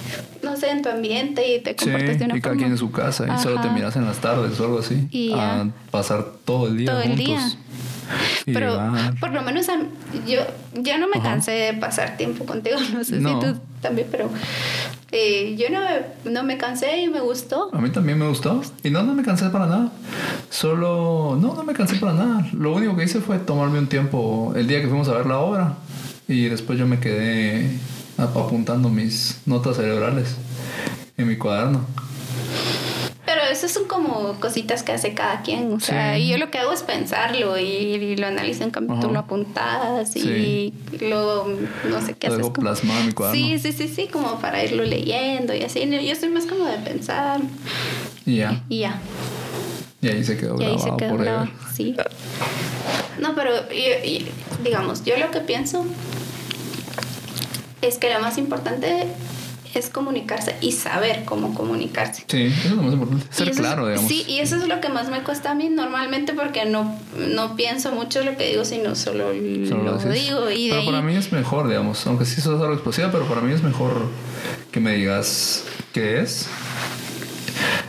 no 0.43 0.57
sé, 0.57 0.71
en 0.71 0.83
tu 0.83 0.89
ambiente 0.89 1.55
y 1.55 1.61
te 1.61 1.71
Sí, 1.71 1.77
comportas 1.85 2.19
de 2.19 2.25
una 2.25 2.37
y 2.37 2.41
cada 2.41 2.55
forma. 2.55 2.59
quien 2.59 2.73
en 2.73 2.79
su 2.79 2.91
casa 2.91 3.25
y 3.39 3.43
solo 3.43 3.61
te 3.61 3.69
Ajá. 3.69 3.73
miras 3.77 3.95
en 3.97 4.05
las 4.05 4.19
tardes 4.19 4.59
o 4.59 4.65
algo 4.65 4.79
así. 4.81 5.07
Y 5.13 5.33
a 5.33 5.37
ya. 5.37 5.71
pasar 5.93 6.27
todo 6.45 6.67
el 6.67 6.77
día 6.77 6.91
Todo 6.91 7.01
el 7.03 7.09
juntos. 7.11 7.25
día. 7.27 7.49
Y 8.47 8.53
Pero 8.55 8.71
llegar. 8.73 9.21
por 9.21 9.31
lo 9.33 9.43
menos 9.43 9.69
a 9.69 9.77
yo, 10.27 10.41
yo 10.75 10.97
no 10.99 11.09
me 11.09 11.19
Ajá. 11.19 11.31
cansé 11.31 11.51
de 11.53 11.75
pasar 11.75 12.17
tiempo 12.17 12.45
contigo. 12.47 12.79
No 12.95 13.05
sé 13.05 13.17
No. 13.21 13.41
si 13.41 13.47
tú 13.47 13.61
también, 13.83 14.09
pero 14.11 14.29
eh, 15.11 15.57
yo 15.57 15.67
no, 15.71 15.81
no 16.31 16.43
me 16.45 16.59
cansé 16.59 17.01
y 17.03 17.09
me 17.09 17.21
gustó. 17.21 17.71
A 17.73 17.81
mí 17.81 17.91
también 17.91 18.19
me 18.19 18.29
gustó. 18.29 18.61
Y 18.83 18.91
no, 18.91 19.03
no 19.03 19.15
me 19.15 19.23
cansé 19.23 19.49
para 19.51 19.67
nada. 19.67 19.93
Solo, 20.51 21.37
no, 21.41 21.55
no 21.55 21.63
me 21.65 21.73
cansé 21.75 21.97
para 21.97 22.13
nada. 22.15 22.47
Lo 22.53 22.73
único 22.75 22.97
que 22.97 23.05
hice 23.05 23.21
fue 23.21 23.39
tomarme 23.39 23.79
un 23.79 23.87
tiempo 23.87 24.53
el 24.57 24.67
día 24.67 24.81
que 24.81 24.89
fuimos 24.89 25.09
a 25.09 25.15
ver 25.15 25.27
la 25.27 25.39
obra. 25.39 25.75
Y 26.27 26.45
después 26.49 26.79
yo 26.79 26.87
me 26.87 27.01
quedé 27.01 27.79
ap- 28.19 28.37
apuntando 28.37 28.89
mis 28.91 29.41
notas 29.47 29.77
cerebrales 29.77 30.37
en 31.17 31.27
mi 31.29 31.37
cuaderno. 31.37 31.81
Eso 33.59 33.69
son 33.69 33.89
como 33.89 34.35
cositas 34.39 34.83
que 34.85 34.93
hace 34.93 35.15
cada 35.15 35.43
quien. 35.43 35.73
O 35.73 35.81
sea, 35.81 36.15
Sí. 36.15 36.23
y 36.23 36.29
yo 36.29 36.39
lo 36.39 36.51
que 36.51 36.59
hago 36.59 36.73
es 36.73 36.83
pensarlo 36.85 37.59
y, 37.59 37.63
y 37.65 38.17
lo 38.17 38.29
analizo 38.29 38.63
en 38.63 38.71
cambio 38.71 38.99
tú 39.01 39.11
lo 39.11 39.19
apuntas 39.19 40.15
y 40.15 40.21
Sí. 40.21 40.75
luego 41.01 41.49
no 41.89 42.01
sé 42.07 42.15
qué 42.15 42.29
Lo 42.29 42.35
haces. 42.35 42.43
como- 42.47 42.53
plasmado 42.61 43.01
en 43.01 43.07
mi 43.07 43.13
cuaderno. 43.13 43.45
Sí, 43.47 43.59
sí, 43.59 43.73
sí, 43.73 43.89
sí, 43.89 44.07
como 44.07 44.39
para 44.41 44.63
irlo 44.65 44.85
leyendo 44.85 45.55
y 45.55 45.63
así. 45.65 45.81
Yo 46.07 46.15
soy 46.15 46.29
más 46.29 46.47
como 46.47 46.67
de 46.67 46.79
pensar 46.79 47.41
Y 48.25 48.37
ya. 48.37 48.63
y 48.69 48.79
ya. 48.81 49.01
Y 50.01 50.09
ahí 50.09 50.23
se 50.23 50.37
quedó 50.37 50.61
Y 50.61 50.65
ahí 50.65 50.79
se 50.79 50.95
quedó 50.97 51.11
por 51.11 51.23
grabado, 51.25 51.49
sí. 51.75 51.97
No, 53.19 53.35
pero 53.35 53.51
yo- 53.71 54.25
digamos, 54.63 55.05
yo 55.05 55.17
lo 55.19 55.33
que 55.33 55.41
pienso 55.41 55.85
es 57.83 57.99
que 57.99 58.13
lo 58.13 58.21
más 58.21 58.39
importante 58.39 59.07
es 59.79 59.89
comunicarse 59.91 60.57
y 60.61 60.73
saber 60.73 61.25
cómo 61.25 61.55
comunicarse. 61.55 62.25
Sí, 62.27 62.45
eso 62.47 62.69
es 62.69 62.71
lo 62.73 62.83
más 62.83 62.93
importante. 62.93 63.27
Y 63.31 63.35
Ser 63.35 63.49
eso 63.49 63.61
es- 63.61 63.67
claro, 63.67 63.87
digamos. 63.89 64.09
Sí, 64.09 64.25
y 64.27 64.39
eso 64.41 64.57
es 64.57 64.67
lo 64.69 64.81
que 64.81 64.89
más 64.89 65.09
me 65.11 65.23
cuesta 65.23 65.53
a 65.53 65.55
mí 65.55 65.69
normalmente 65.71 66.33
porque 66.35 66.65
no, 66.65 66.99
no 67.17 67.57
pienso 67.57 67.93
mucho 67.93 68.23
lo 68.23 68.37
que 68.37 68.49
digo, 68.51 68.65
sino 68.65 68.95
solo, 68.95 69.31
Solo 69.69 69.83
lo 69.85 69.95
dices. 69.99 70.13
digo. 70.15 70.51
Y 70.51 70.69
pero 70.69 70.81
ahí, 70.81 70.87
para 70.87 71.03
mí 71.03 71.15
es 71.17 71.33
mejor, 71.33 71.69
digamos, 71.69 72.07
aunque 72.07 72.25
sí 72.25 72.41
eso 72.41 72.55
es 72.57 72.61
algo 72.61 72.75
explosiva, 72.75 73.11
pero 73.11 73.25
para 73.27 73.41
mí 73.41 73.53
es 73.53 73.63
mejor 73.63 73.93
que 74.73 74.81
me 74.81 74.93
digas 74.95 75.65
qué 75.93 76.21
es. 76.21 76.47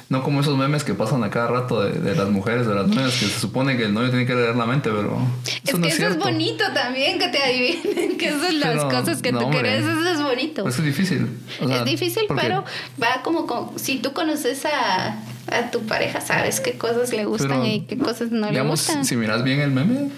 No 0.09 0.23
como 0.23 0.41
esos 0.41 0.57
memes 0.57 0.83
que 0.83 0.95
pasan 0.95 1.23
a 1.23 1.29
cada 1.29 1.47
rato 1.49 1.83
de, 1.83 1.91
de 1.99 2.15
las 2.15 2.29
mujeres, 2.29 2.65
de 2.65 2.73
las 2.73 2.87
novias, 2.87 3.13
que 3.19 3.27
se 3.27 3.39
supone 3.39 3.77
que 3.77 3.83
el 3.85 3.93
novio 3.93 4.09
tiene 4.09 4.25
que 4.25 4.33
leer 4.33 4.55
la 4.55 4.65
mente, 4.65 4.89
pero 4.89 5.19
es 5.45 5.53
eso 5.69 5.73
que 5.73 5.77
no 5.77 5.85
es 5.87 5.93
eso 5.99 6.07
es 6.07 6.17
bonito 6.17 6.63
también, 6.73 7.19
que 7.19 7.27
te 7.27 7.37
adivinen 7.43 8.17
que 8.17 8.29
esas 8.29 8.41
son 8.41 8.59
las 8.59 8.69
Pero, 8.69 8.89
cosas 8.89 9.21
que 9.21 9.31
no, 9.31 9.37
tú 9.39 9.45
hombre. 9.45 9.61
querés, 9.61 9.85
eso 9.85 10.09
es 10.09 10.23
bonito. 10.23 10.63
Pues 10.63 10.79
es 10.79 10.83
difícil. 10.85 11.29
O 11.61 11.67
sea, 11.67 11.77
es 11.77 11.85
difícil, 11.85 12.23
pero 12.35 12.65
va 13.01 13.21
como, 13.23 13.45
con- 13.45 13.77
si 13.77 13.99
tú 13.99 14.11
conoces 14.13 14.65
a, 14.65 15.09
a 15.55 15.69
tu 15.69 15.81
pareja, 15.81 16.21
sabes 16.21 16.59
qué 16.59 16.73
cosas 16.75 17.11
le 17.13 17.25
gustan 17.25 17.49
Pero, 17.61 17.65
y 17.67 17.81
qué 17.81 17.97
cosas 17.99 18.31
no 18.31 18.47
le 18.47 18.51
digamos, 18.53 18.79
gustan. 18.87 19.05
si 19.05 19.15
miras 19.15 19.43
bien 19.43 19.59
el 19.59 19.69
meme, 19.69 20.09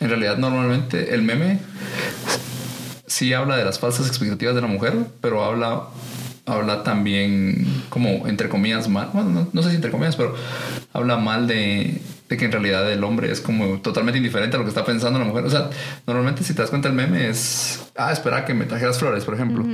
en 0.00 0.08
realidad 0.08 0.36
normalmente 0.36 1.14
el 1.14 1.22
meme 1.22 1.60
sí 3.06 3.32
habla 3.32 3.56
de 3.56 3.64
las 3.64 3.78
falsas 3.78 4.08
expectativas 4.08 4.56
de 4.56 4.60
la 4.62 4.66
mujer, 4.66 4.94
pero 5.20 5.44
habla 5.44 5.84
habla 6.48 6.82
también 6.82 7.66
como 7.88 8.26
entre 8.26 8.48
comillas 8.48 8.88
mal, 8.88 9.10
bueno, 9.12 9.30
no, 9.30 9.48
no 9.52 9.62
sé 9.62 9.70
si 9.70 9.76
entre 9.76 9.90
comillas, 9.90 10.16
pero 10.16 10.34
habla 10.92 11.16
mal 11.16 11.46
de, 11.46 12.00
de 12.28 12.36
que 12.36 12.44
en 12.46 12.52
realidad 12.52 12.90
el 12.92 13.02
hombre 13.04 13.30
es 13.30 13.40
como 13.40 13.78
totalmente 13.80 14.18
indiferente 14.18 14.56
a 14.56 14.58
lo 14.58 14.64
que 14.64 14.70
está 14.70 14.84
pensando 14.84 15.18
la 15.18 15.24
mujer. 15.24 15.44
O 15.44 15.50
sea, 15.50 15.70
normalmente 16.06 16.42
si 16.44 16.54
te 16.54 16.62
das 16.62 16.70
cuenta 16.70 16.88
el 16.88 16.94
meme 16.94 17.28
es, 17.28 17.80
ah, 17.96 18.12
espera 18.12 18.44
que 18.44 18.54
me 18.54 18.64
trajeras 18.64 18.98
flores, 18.98 19.24
por 19.24 19.34
ejemplo. 19.34 19.64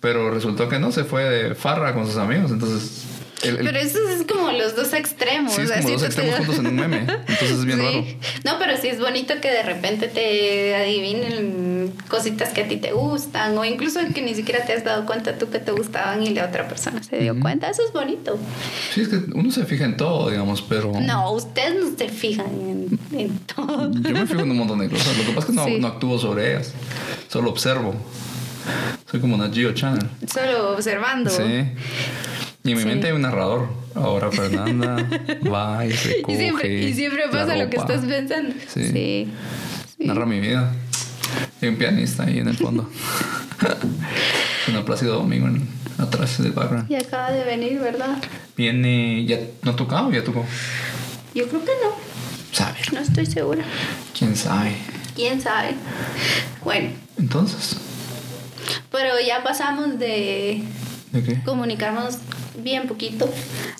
Pero 0.00 0.30
resultó 0.30 0.68
que 0.68 0.78
no, 0.78 0.92
se 0.92 1.04
fue 1.04 1.24
de 1.24 1.54
farra 1.54 1.94
con 1.94 2.06
sus 2.06 2.16
amigos, 2.16 2.50
entonces 2.50 3.04
el- 3.42 3.56
el- 3.58 3.64
Pero 3.66 3.78
eso 3.78 3.98
es 4.10 4.26
como 4.30 4.52
los 4.52 4.76
dos 4.76 4.92
extremos. 4.92 5.52
sí, 5.54 5.62
es 5.62 5.70
como 5.72 5.88
extremos 6.04 6.36
juntos 6.36 6.58
en 6.58 6.66
un 6.66 6.76
meme. 6.76 6.98
Entonces 7.00 7.50
es 7.52 7.64
bien 7.64 7.78
Sí. 7.78 7.84
raro. 7.84 8.04
No, 8.44 8.58
pero 8.58 8.76
sí 8.76 8.88
es 8.88 9.00
bonito 9.00 9.34
que 9.40 9.50
de 9.50 9.62
repente 9.62 10.08
te 10.08 10.74
adivinen 10.76 11.69
cositas 12.08 12.50
que 12.50 12.62
a 12.62 12.68
ti 12.68 12.76
te 12.76 12.92
gustan 12.92 13.56
o 13.58 13.64
incluso 13.64 14.00
que 14.14 14.22
ni 14.22 14.34
siquiera 14.34 14.64
te 14.64 14.72
has 14.72 14.84
dado 14.84 15.06
cuenta 15.06 15.36
tú 15.38 15.50
que 15.50 15.58
te 15.58 15.72
gustaban 15.72 16.22
y 16.22 16.30
la 16.30 16.46
otra 16.46 16.66
persona 16.68 17.02
se 17.02 17.18
dio 17.18 17.38
cuenta. 17.38 17.68
Eso 17.70 17.82
es 17.86 17.92
bonito. 17.92 18.38
Sí, 18.94 19.02
es 19.02 19.08
que 19.08 19.16
uno 19.34 19.50
se 19.50 19.64
fija 19.64 19.84
en 19.84 19.96
todo, 19.96 20.30
digamos, 20.30 20.62
pero. 20.62 20.92
No, 21.00 21.32
ustedes 21.32 21.74
no 21.80 21.96
se 21.96 22.08
fijan 22.08 22.46
en, 22.46 22.98
en 23.18 23.38
todo. 23.40 23.90
Yo 23.92 24.10
me 24.10 24.26
fijo 24.26 24.40
en 24.40 24.50
un 24.50 24.58
montón 24.58 24.78
de 24.80 24.88
cosas. 24.88 25.16
Lo 25.18 25.24
que 25.24 25.32
pasa 25.32 25.40
es 25.40 25.46
que 25.46 25.52
no, 25.52 25.64
Sí. 25.66 25.78
no 25.80 25.86
actúo 25.88 26.18
sobre 26.18 26.52
ellas. 26.52 26.72
Solo 27.28 27.50
observo. 27.50 27.94
Soy 29.10 29.20
como 29.20 29.34
una 29.34 29.50
Geo 29.50 29.72
Channel. 29.72 30.06
Solo 30.32 30.72
observando. 30.74 31.30
Sí. 31.30 31.42
Y 32.62 32.72
en 32.72 32.76
mi 32.76 32.82
Sí. 32.82 32.86
mente 32.86 33.06
hay 33.08 33.12
un 33.14 33.22
narrador. 33.22 33.68
Ahora 33.94 34.30
Fernanda 34.30 34.96
va 35.52 35.84
y 35.84 35.90
recoge. 35.90 36.32
Y 36.32 36.36
siempre, 36.36 36.82
y 36.82 36.94
siempre 36.94 37.22
pasa 37.32 37.56
lo 37.56 37.68
que 37.70 37.76
estás 37.76 38.02
pensando. 38.04 38.54
Sí. 38.68 38.84
Sí. 38.84 39.32
Sí. 39.98 40.06
Narra 40.06 40.26
mi 40.26 40.38
vida. 40.40 40.72
Hay 41.62 41.68
un 41.68 41.76
pianista 41.76 42.24
ahí 42.24 42.38
en 42.38 42.48
el 42.48 42.56
fondo. 42.56 42.88
Una 44.68 44.84
Plácido 44.84 45.14
Domingo 45.16 45.46
en, 45.48 45.68
atrás 45.98 46.42
del 46.42 46.52
background. 46.52 46.90
Y 46.90 46.94
acaba 46.94 47.30
de 47.30 47.44
venir, 47.44 47.78
¿verdad? 47.80 48.16
Viene. 48.56 49.24
¿Ya 49.26 49.38
no 49.62 49.72
ha 49.72 49.76
tocado 49.76 50.08
o 50.08 50.12
ya 50.12 50.22
tocó? 50.24 50.44
Yo 51.34 51.46
creo 51.48 51.64
que 51.64 51.72
no. 51.82 51.90
Saber. 52.52 52.92
No 52.92 53.00
estoy 53.00 53.26
segura. 53.26 53.62
¿Quién 54.18 54.36
sabe? 54.36 54.74
¿Quién 55.14 55.40
sabe? 55.40 55.74
Bueno, 56.64 56.90
Entonces, 57.18 57.76
pero 58.90 59.10
ya 59.26 59.42
pasamos 59.42 59.98
de 59.98 60.62
¿de 61.12 61.22
qué? 61.22 61.40
comunicarnos 61.44 62.18
bien 62.62 62.86
poquito 62.86 63.32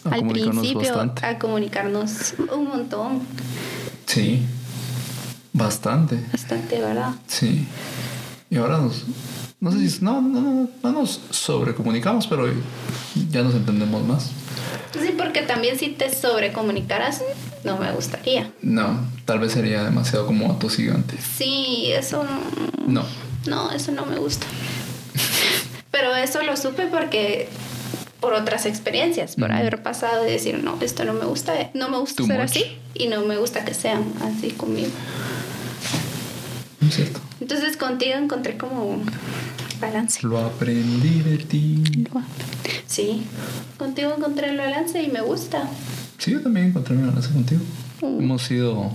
A 0.04 0.14
al 0.14 0.26
principio 0.28 0.80
bastante. 0.80 1.26
a 1.26 1.38
comunicarnos 1.38 2.34
un 2.54 2.68
montón, 2.68 3.22
Sí. 4.06 4.42
Bastante. 5.52 6.18
bastante, 6.32 6.80
¿verdad? 6.80 7.10
Sí. 7.26 7.66
Y 8.50 8.56
ahora 8.56 8.78
nos. 8.78 9.04
No 9.60 9.70
sé 9.72 9.88
si. 9.88 10.04
No, 10.04 10.20
no, 10.20 10.40
no, 10.40 10.68
no 10.82 10.92
nos 10.92 11.20
sobrecomunicamos, 11.30 12.26
pero 12.26 12.46
ya 13.30 13.42
nos 13.42 13.54
entendemos 13.54 14.04
más. 14.04 14.30
Sí, 14.92 15.14
porque 15.16 15.42
también 15.42 15.78
si 15.78 15.88
te 15.88 16.12
sobrecomunicaras, 16.14 17.22
no 17.64 17.76
me 17.78 17.92
gustaría. 17.92 18.50
No, 18.62 19.00
tal 19.24 19.38
vez 19.40 19.52
sería 19.52 19.84
demasiado 19.84 20.26
como 20.26 20.50
atosigante. 20.52 21.16
Sí, 21.36 21.90
eso 21.92 22.24
no, 22.24 22.86
No. 22.86 23.04
no, 23.46 23.70
eso 23.72 23.92
no 23.92 24.06
me 24.06 24.16
gusta. 24.18 24.46
Pero 25.90 26.14
eso 26.16 26.42
lo 26.42 26.56
supe 26.56 26.86
porque 26.86 27.48
por 28.20 28.34
otras 28.34 28.66
experiencias, 28.66 29.36
por 29.36 29.50
haber 29.50 29.82
pasado 29.82 30.26
y 30.28 30.30
decir, 30.30 30.62
no, 30.62 30.76
esto 30.80 31.04
no 31.04 31.12
me 31.14 31.24
gusta, 31.24 31.70
no 31.74 31.88
me 31.88 31.98
gusta 31.98 32.16
Too 32.16 32.26
ser 32.26 32.38
much. 32.40 32.50
así 32.50 32.78
y 32.94 33.06
no 33.08 33.22
me 33.22 33.36
gusta 33.38 33.64
que 33.64 33.74
sean 33.74 34.04
así 34.22 34.50
conmigo. 34.50 34.90
No 36.90 36.96
es 36.96 36.96
cierto. 36.96 37.20
Entonces 37.40 37.76
contigo 37.76 38.16
encontré 38.16 38.58
como 38.58 39.00
balance. 39.80 40.26
Lo 40.26 40.40
aprendí 40.40 41.20
de 41.20 41.38
ti. 41.38 42.04
Sí, 42.88 43.22
contigo 43.78 44.12
encontré 44.16 44.50
el 44.50 44.58
balance 44.58 45.00
y 45.00 45.06
me 45.06 45.20
gusta. 45.20 45.70
Sí, 46.18 46.32
yo 46.32 46.42
también 46.42 46.66
encontré 46.66 46.96
mi 46.96 47.06
balance 47.06 47.30
contigo. 47.30 47.60
Mm. 48.02 48.22
Hemos 48.22 48.42
sido 48.42 48.90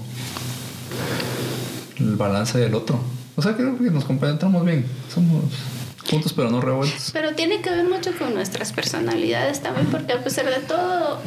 el 1.95 2.17
balance 2.17 2.57
del 2.57 2.73
otro. 2.73 2.99
O 3.37 3.41
sea, 3.41 3.55
creo 3.55 3.77
que 3.77 3.89
nos 3.89 4.03
complementamos 4.03 4.65
bien. 4.65 4.85
Somos 5.13 5.45
juntos 6.09 6.33
pero 6.33 6.49
no 6.51 6.61
revueltos. 6.61 7.09
Pero 7.13 7.33
tiene 7.35 7.61
que 7.61 7.69
ver 7.69 7.85
mucho 7.87 8.11
con 8.17 8.33
nuestras 8.33 8.71
personalidades 8.73 9.61
también, 9.61 9.87
porque 9.87 10.13
a 10.13 10.23
pesar 10.23 10.45
de 10.49 10.59
todo 10.65 11.19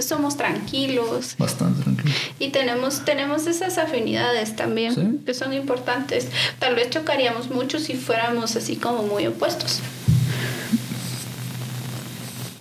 somos 0.00 0.36
tranquilos 0.36 1.34
Bastante 1.38 1.82
tranquilo. 1.82 2.14
y 2.38 2.48
tenemos, 2.50 3.04
tenemos 3.04 3.46
esas 3.46 3.78
afinidades 3.78 4.54
también 4.56 4.94
Sí. 4.94 5.24
que 5.24 5.34
son 5.34 5.52
importantes. 5.52 6.28
Tal 6.58 6.74
vez 6.74 6.90
chocaríamos 6.90 7.50
mucho 7.50 7.78
si 7.78 7.94
fuéramos 7.94 8.56
así 8.56 8.76
como 8.76 9.02
muy 9.04 9.26
opuestos. 9.26 9.80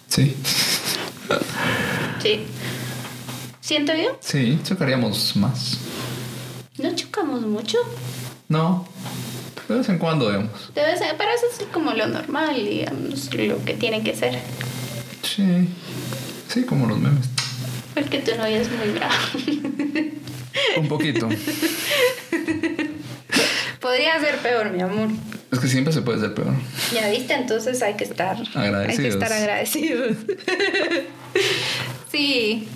Sí. 0.08 0.36
Sí. 2.22 2.40
Siento 3.62 3.94
yo, 3.96 4.18
Sí, 4.22 4.60
chocaríamos 4.64 5.36
más. 5.36 5.78
no 6.78 6.96
chocamos 6.96 7.42
mucho. 7.42 7.78
No. 8.48 8.88
De 9.68 9.76
vez 9.76 9.90
en 9.90 9.98
cuando, 9.98 10.28
digamos. 10.30 10.52
Debe 10.76 10.98
ser, 10.98 11.16
pero 11.18 11.30
eso 11.32 11.46
es 11.60 11.68
como 11.70 11.92
lo 11.94 12.06
normal, 12.08 12.56
digamos, 12.56 13.34
lo 13.34 13.64
que 13.66 13.74
tiene 13.74 14.04
que 14.04 14.16
ser. 14.16 14.40
Sí. 15.24 15.68
Sí, 16.48 16.64
como 16.64 16.86
los 16.88 17.00
memes. 17.00 17.26
Porque 17.96 18.20
tu 18.20 18.36
novia 18.36 18.62
es 18.62 18.70
muy 18.72 18.90
brava. 18.90 19.16
Un 20.78 20.88
poquito. 20.88 21.28
Podría 23.82 24.20
ser 24.20 24.38
peor, 24.40 24.72
mi 24.72 24.82
amor. 24.82 25.10
Es 25.52 25.60
que 25.60 25.68
siempre 25.68 25.94
se 25.94 26.02
puede 26.02 26.20
ser 26.20 26.34
peor. 26.34 26.54
Ya 26.94 27.10
viste, 27.10 27.34
entonces 27.34 27.82
hay 27.82 27.94
que 27.96 28.04
estar 28.04 28.36
Hay 28.38 28.44
que 28.46 28.60
Agradecidos. 28.60 29.14
estar 29.16 29.32
agradecidos. 29.34 30.18
sí. 32.12 32.68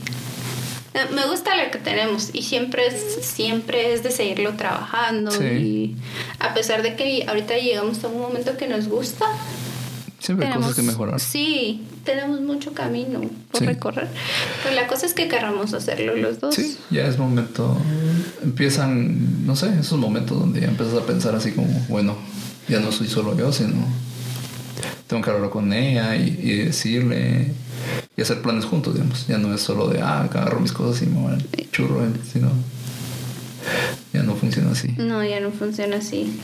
Eh, 0.93 1.05
Me 1.13 1.27
gusta 1.27 1.55
lo 1.63 1.69
que 1.71 1.77
tenemos 1.77 2.29
y 2.33 2.41
siempre 2.43 2.87
es, 2.87 3.23
siempre 3.25 3.93
es 3.93 4.01
de 4.03 4.11
seguirlo 4.11 4.53
trabajando 4.55 5.31
Sí. 5.31 5.43
y 5.45 5.95
a 6.39 6.53
pesar 6.53 6.81
de 6.81 6.95
que 6.95 7.25
ahorita 7.27 7.55
llegamos 7.57 8.03
a 8.03 8.07
un 8.07 8.19
momento 8.19 8.57
que 8.57 8.67
nos 8.67 8.87
gusta, 8.87 9.25
Siempre 10.21 10.47
hay 10.47 10.53
cosas 10.53 10.75
que 10.75 10.81
mejorar. 10.81 11.17
Sí, 11.21 11.81
tenemos 12.03 12.41
mucho 12.41 12.73
camino 12.73 13.21
por 13.51 13.61
Sí. 13.61 13.65
recorrer. 13.65 14.09
Pero 14.63 14.75
la 14.75 14.85
cosa 14.87 15.05
es 15.05 15.13
que 15.13 15.29
queramos 15.29 15.73
hacerlo 15.73 16.13
los 16.15 16.41
dos. 16.41 16.55
Sí, 16.55 16.77
ya 16.89 17.05
es 17.07 17.17
momento. 17.17 17.77
Empiezan, 18.43 19.45
no 19.45 19.55
sé, 19.55 19.69
esos 19.79 19.97
momentos 19.97 20.37
donde 20.37 20.59
ya 20.59 20.67
empiezas 20.67 20.95
a 20.95 21.05
pensar 21.05 21.35
así 21.35 21.51
como, 21.53 21.69
bueno, 21.87 22.17
ya 22.67 22.79
no 22.81 22.91
soy 22.91 23.07
solo 23.07 23.37
yo, 23.37 23.53
sino 23.53 23.75
tengo 25.07 25.21
que 25.23 25.29
hablar 25.31 25.49
con 25.49 25.71
ella 25.71 26.15
y, 26.17 26.37
y 26.43 26.55
decirle 26.65 27.53
y 28.17 28.21
hacer 28.21 28.41
planes 28.41 28.65
juntos, 28.65 28.93
digamos. 28.93 29.27
Ya 29.27 29.37
no 29.37 29.53
es 29.53 29.61
solo 29.61 29.87
de, 29.87 30.01
ah, 30.01 30.21
agarro 30.23 30.59
mis 30.59 30.71
cosas 30.71 31.01
y 31.03 31.05
me 31.07 31.19
voy 31.21 31.33
al 31.33 31.45
churro, 31.71 32.01
sino 32.31 32.49
ya 34.13 34.23
no 34.23 34.35
funciona 34.35 34.71
así. 34.71 34.89
No, 34.97 35.23
ya 35.23 35.39
no 35.39 35.51
funciona 35.51 35.97
así. 35.97 36.39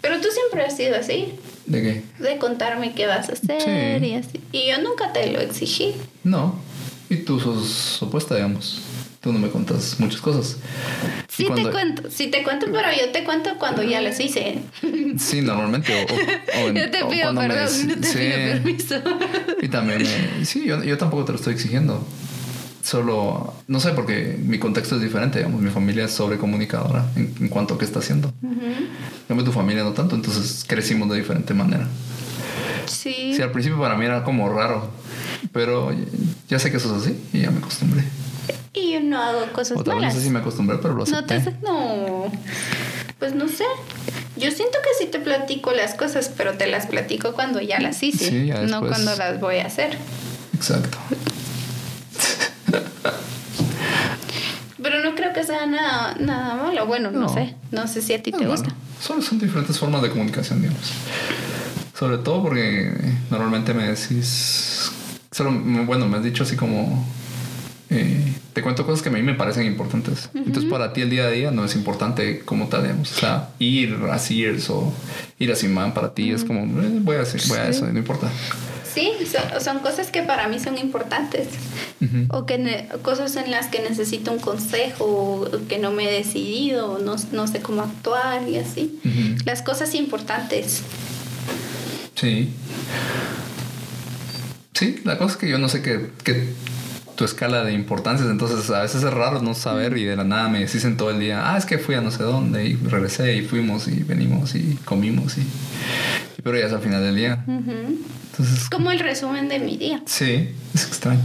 Pero 0.00 0.20
tú 0.20 0.28
siempre 0.32 0.64
has 0.64 0.76
sido 0.76 0.96
así, 0.96 1.34
¿De 1.66 1.82
qué? 1.82 2.02
de 2.22 2.38
contarme 2.38 2.94
qué 2.94 3.06
vas 3.06 3.28
a 3.28 3.32
hacer 3.32 4.00
Sí. 4.00 4.06
y 4.06 4.14
así. 4.14 4.40
Y 4.52 4.68
yo 4.70 4.80
nunca 4.82 5.12
te 5.12 5.30
lo 5.30 5.40
exigí. 5.40 5.94
No. 6.24 6.54
Y 7.10 7.16
tú 7.16 7.38
sos 7.40 8.02
opuesta, 8.02 8.34
digamos. 8.34 8.80
Tú 9.20 9.32
no 9.34 9.38
me 9.38 9.50
contas 9.50 9.96
muchas 9.98 10.20
cosas. 10.22 10.56
Sí 11.28 11.44
cuando- 11.44 11.68
te 11.68 11.72
cuento, 11.72 12.02
sí 12.10 12.28
te 12.28 12.42
cuento, 12.42 12.66
pero 12.72 12.88
yo 12.98 13.12
te 13.12 13.22
cuento 13.22 13.50
cuando 13.58 13.82
ya 13.82 14.00
las 14.00 14.18
hice. 14.18 14.62
Sí, 15.18 15.42
normalmente. 15.42 15.92
O, 15.94 16.06
o- 16.14 16.64
o 16.64 16.68
en- 16.68 16.74
Yo 16.76 16.90
te 16.90 17.04
pido 17.04 17.32
me 17.34 17.46
perdón, 17.48 17.88
no 17.88 17.94
te 17.96 18.06
sí. 18.08 18.18
pido 18.18 18.30
permiso. 18.62 18.94
Y 19.60 19.68
también, 19.68 20.02
me- 20.38 20.44
sí, 20.46 20.64
yo, 20.66 20.82
yo 20.82 20.96
tampoco 20.96 21.26
te 21.26 21.32
lo 21.32 21.38
estoy 21.38 21.52
exigiendo. 21.52 22.02
Solo, 22.82 23.52
no 23.68 23.78
sé, 23.78 23.90
porque 23.90 24.38
mi 24.42 24.58
contexto 24.58 24.96
es 24.96 25.02
diferente, 25.02 25.38
digamos, 25.38 25.60
mi 25.60 25.68
familia 25.70 26.06
es 26.06 26.12
sobrecomunicadora 26.12 27.04
en, 27.14 27.34
en 27.40 27.48
cuanto 27.48 27.74
a 27.74 27.78
qué 27.78 27.84
está 27.84 27.98
haciendo. 27.98 28.32
En 28.42 28.88
cambio, 29.28 29.44
tu 29.44 29.52
familia 29.52 29.84
no 29.84 29.92
tanto, 29.92 30.16
entonces 30.16 30.64
crecimos 30.66 31.10
de 31.10 31.18
diferente 31.18 31.52
manera. 31.52 31.86
Sí. 32.86 33.34
Sí, 33.36 33.42
al 33.42 33.52
principio 33.52 33.78
para 33.78 33.96
mí 33.96 34.06
era 34.06 34.24
como 34.24 34.48
raro, 34.48 34.90
pero 35.52 35.94
ya 36.48 36.58
sé 36.58 36.70
que 36.70 36.78
eso 36.78 36.96
es 36.96 37.02
así 37.02 37.16
y 37.34 37.42
ya 37.42 37.50
me 37.50 37.58
acostumbré. 37.58 38.02
Y 38.72 38.92
yo 38.92 39.00
no 39.00 39.20
hago 39.22 39.46
cosas 39.52 39.72
O 39.78 39.80
vez 39.80 39.86
no 39.88 39.94
malas. 39.96 40.14
sé 40.14 40.20
si 40.22 40.30
me 40.30 40.38
acostumbré, 40.38 40.78
pero 40.78 40.94
lo 40.94 41.04
No 41.04 41.24
te 41.24 41.34
acepté. 41.34 41.66
no. 41.66 42.30
Pues 43.18 43.34
no 43.34 43.48
sé. 43.48 43.64
Yo 44.36 44.50
siento 44.50 44.78
que 44.82 45.04
sí 45.04 45.10
te 45.10 45.18
platico 45.18 45.72
las 45.72 45.94
cosas, 45.94 46.30
pero 46.36 46.54
te 46.56 46.66
las 46.66 46.86
platico 46.86 47.32
cuando 47.32 47.60
ya 47.60 47.78
las 47.80 48.02
hice, 48.02 48.28
Sí, 48.30 48.46
ya 48.46 48.62
no 48.62 48.80
cuando 48.80 49.14
las 49.16 49.40
voy 49.40 49.58
a 49.58 49.66
hacer. 49.66 49.98
Exacto. 50.54 50.96
Pero 54.82 55.00
no 55.04 55.14
creo 55.14 55.32
que 55.34 55.44
sea 55.44 55.66
nada, 55.66 56.14
nada 56.18 56.54
malo. 56.54 56.86
Bueno, 56.86 57.10
no, 57.10 57.20
No. 57.22 57.28
sé. 57.28 57.54
No 57.70 57.86
sé 57.86 58.00
si 58.00 58.14
a 58.14 58.22
ti 58.22 58.30
No, 58.30 58.38
te 58.38 58.46
bueno, 58.46 58.62
gusta. 58.62 58.74
Solo 59.02 59.20
son 59.22 59.38
diferentes 59.38 59.78
formas 59.78 60.00
de 60.02 60.10
comunicación, 60.10 60.62
digamos. 60.62 60.90
Sobre 61.98 62.18
todo 62.18 62.42
porque 62.42 62.90
normalmente 63.30 63.74
me 63.74 63.88
decís. 63.88 64.90
Solo, 65.30 65.52
bueno, 65.84 66.06
me 66.08 66.16
has 66.16 66.24
dicho 66.24 66.44
así 66.44 66.56
como. 66.56 67.06
Eh, 67.90 68.32
te 68.52 68.62
cuento 68.62 68.86
cosas 68.86 69.02
que 69.02 69.08
a 69.08 69.12
mí 69.12 69.20
me 69.22 69.34
parecen 69.34 69.66
importantes. 69.66 70.30
Entonces, 70.34 70.70
para 70.70 70.92
ti 70.92 71.00
el 71.00 71.10
día 71.10 71.24
a 71.24 71.30
día 71.30 71.50
no 71.50 71.64
es 71.64 71.74
importante 71.74 72.40
como 72.40 72.68
tal, 72.68 72.82
digamos. 72.84 73.10
O 73.12 73.14
sea, 73.16 73.48
ir 73.58 73.96
a 74.10 74.18
Sears 74.18 74.70
o 74.70 74.92
ir 75.38 75.50
a 75.50 75.56
Simán 75.56 75.92
para 75.92 76.14
ti 76.14 76.30
es 76.30 76.44
como, 76.44 76.60
eh, 76.80 76.88
voy 77.02 77.16
a, 77.16 77.22
hacer, 77.22 77.40
voy 77.48 77.58
a 77.58 77.68
eso, 77.68 77.86
no 77.86 77.98
importa. 77.98 78.30
Sí, 78.92 79.12
son, 79.30 79.60
son 79.60 79.78
cosas 79.80 80.10
que 80.10 80.22
para 80.22 80.48
mí 80.48 80.58
son 80.58 80.78
importantes. 80.78 81.48
O 82.28 82.46
que 82.46 82.58
ne- 82.58 82.88
cosas 83.02 83.36
en 83.36 83.50
las 83.50 83.66
que 83.66 83.80
necesito 83.82 84.32
un 84.32 84.38
consejo, 84.38 85.04
o 85.04 85.50
que 85.68 85.78
no 85.78 85.90
me 85.92 86.08
he 86.08 86.12
decidido, 86.12 86.92
o 86.92 86.98
no, 86.98 87.16
no 87.32 87.46
sé 87.46 87.60
cómo 87.60 87.82
actuar 87.82 88.48
y 88.48 88.56
así. 88.56 88.98
Las 89.44 89.62
cosas 89.62 89.94
importantes. 89.94 90.82
Sí. 92.14 92.50
Sí, 94.74 95.00
la 95.04 95.18
cosa 95.18 95.32
es 95.32 95.36
que 95.38 95.48
yo 95.48 95.58
no 95.58 95.68
sé 95.68 95.82
qué 95.82 96.10
tu 97.20 97.26
escala 97.26 97.64
de 97.64 97.74
importancias, 97.74 98.30
entonces 98.30 98.70
a 98.70 98.80
veces 98.80 99.04
es 99.04 99.12
raro 99.12 99.42
no 99.42 99.52
saber 99.52 99.98
y 99.98 100.04
de 100.04 100.16
la 100.16 100.24
nada 100.24 100.48
me 100.48 100.60
dicen 100.60 100.96
todo 100.96 101.10
el 101.10 101.20
día, 101.20 101.52
ah, 101.52 101.58
es 101.58 101.66
que 101.66 101.76
fui 101.76 101.94
a 101.94 102.00
no 102.00 102.10
sé 102.10 102.22
dónde 102.22 102.64
y 102.64 102.76
regresé 102.76 103.36
y 103.36 103.42
fuimos 103.42 103.88
y 103.88 104.02
venimos 104.04 104.54
y 104.54 104.78
comimos 104.86 105.36
y... 105.36 105.42
Pero 106.42 106.58
ya 106.58 106.64
es 106.64 106.72
al 106.72 106.80
final 106.80 107.02
del 107.02 107.16
día. 107.16 107.44
Entonces... 107.46 108.62
Es 108.62 108.70
como 108.70 108.90
el 108.90 109.00
resumen 109.00 109.50
de 109.50 109.58
mi 109.58 109.76
día. 109.76 110.00
Sí, 110.06 110.48
es 110.72 110.86
extraño. 110.86 111.20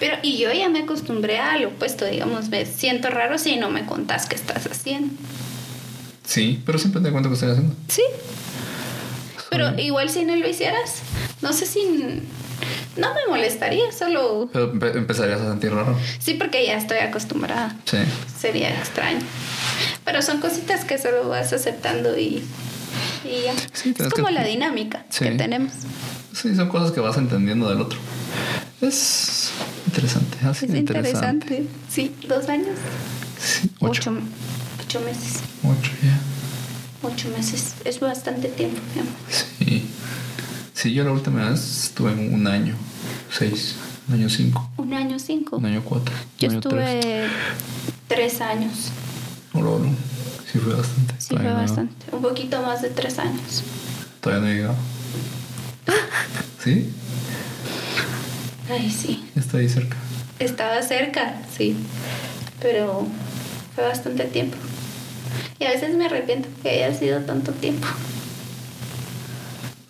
Pero, 0.00 0.18
y 0.22 0.36
yo 0.36 0.52
ya 0.52 0.68
me 0.68 0.80
acostumbré 0.80 1.38
a 1.38 1.58
lo 1.58 1.68
opuesto, 1.68 2.04
digamos, 2.04 2.50
me 2.50 2.66
siento 2.66 3.08
raro 3.08 3.38
si 3.38 3.56
no 3.56 3.70
me 3.70 3.86
contás 3.86 4.26
qué 4.26 4.34
estás 4.34 4.66
haciendo. 4.66 5.14
Sí, 6.26 6.62
pero 6.66 6.78
siempre 6.78 7.00
te 7.00 7.10
cuento 7.10 7.30
qué 7.30 7.36
estoy 7.36 7.52
haciendo. 7.52 7.74
Sí. 7.88 8.02
Pero 9.48 9.78
igual 9.78 10.10
si 10.10 10.26
no 10.26 10.36
lo 10.36 10.46
hicieras, 10.46 11.00
no 11.40 11.54
sé 11.54 11.64
si 11.64 11.80
no 12.96 13.14
me 13.14 13.26
molestaría, 13.28 13.92
solo... 13.92 14.48
Pero 14.52 14.72
empezarías 14.94 15.40
a 15.40 15.50
sentir 15.50 15.72
raro. 15.72 15.96
Sí, 16.18 16.34
porque 16.34 16.66
ya 16.66 16.76
estoy 16.76 16.98
acostumbrada. 16.98 17.76
Sí. 17.84 17.98
Sería 18.38 18.70
extraño. 18.70 19.20
Pero 20.04 20.22
son 20.22 20.40
cositas 20.40 20.84
que 20.84 20.98
solo 20.98 21.28
vas 21.28 21.52
aceptando 21.52 22.18
y, 22.18 22.42
y 23.24 23.42
ya. 23.44 23.54
es 24.04 24.12
como 24.12 24.30
la 24.30 24.44
dinámica 24.44 25.04
que 25.18 25.30
tenemos. 25.32 25.72
Sí, 26.32 26.54
son 26.54 26.68
cosas 26.68 26.92
que 26.92 27.00
vas 27.00 27.16
entendiendo 27.16 27.68
del 27.68 27.80
otro. 27.80 27.98
Es 28.80 29.50
interesante. 29.86 30.36
es 30.50 30.62
interesante. 30.62 31.66
Sí, 31.88 32.14
dos 32.28 32.48
años. 32.48 32.76
Sí, 33.38 33.70
ocho. 33.80 34.12
ocho, 34.84 35.00
meses. 35.00 35.40
Ocho, 35.62 35.92
ya. 36.02 37.08
Ocho 37.08 37.28
meses. 37.30 37.74
Es 37.84 38.00
bastante 38.00 38.48
tiempo, 38.48 38.78
Sí. 39.58 39.86
Sí, 40.76 40.92
yo 40.92 41.04
la 41.04 41.12
última 41.12 41.48
vez 41.48 41.84
estuve 41.86 42.12
en 42.12 42.34
un 42.34 42.46
año, 42.46 42.74
seis, 43.30 43.76
un 44.08 44.14
año 44.16 44.28
cinco. 44.28 44.68
Un 44.76 44.92
año 44.92 45.18
cinco. 45.18 45.56
Un 45.56 45.64
año 45.64 45.82
cuatro. 45.82 46.14
Yo 46.38 46.48
estuve 46.50 47.24
tres, 48.06 48.42
años. 48.42 48.90
Oh, 49.54 49.80
Sí 50.52 50.58
fue 50.58 50.74
bastante. 50.74 51.14
Sí 51.16 51.34
fue 51.34 51.50
bastante. 51.50 52.06
Un 52.12 52.20
poquito 52.20 52.60
más 52.60 52.82
de 52.82 52.90
tres 52.90 53.18
años. 53.18 53.62
Todavía 54.20 54.44
no 54.44 54.50
he 54.50 54.54
llegado. 54.54 54.74
¿Sí? 56.62 56.92
Ay, 58.70 58.90
sí. 58.90 59.26
Está 59.34 59.56
ahí 59.56 59.70
cerca. 59.70 59.96
Estaba 60.38 60.82
cerca, 60.82 61.36
sí. 61.56 61.74
Pero 62.60 63.06
fue 63.74 63.84
bastante 63.84 64.24
tiempo. 64.24 64.58
Y 65.58 65.64
a 65.64 65.70
veces 65.70 65.96
me 65.96 66.04
arrepiento 66.04 66.50
que 66.62 66.68
haya 66.68 66.92
sido 66.92 67.20
tanto 67.20 67.52
tiempo. 67.52 67.86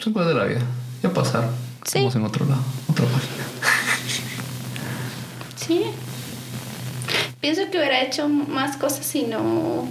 Son 0.07 0.13
cosas 0.13 0.29
de 0.29 0.35
la 0.35 0.45
vida. 0.45 0.61
Ya 1.03 1.13
pasaron. 1.13 1.51
Sí. 1.85 1.99
Estamos 1.99 2.15
en 2.15 2.25
otro 2.27 2.47
lado, 2.47 2.63
otra 2.89 3.07
página. 3.07 3.45
Sí. 5.57 5.83
Pienso 7.41 7.63
que 7.73 7.79
hubiera 7.79 8.01
hecho 8.03 8.29
más 8.29 8.77
cosas 8.77 9.05
si 9.05 9.25
no 9.25 9.89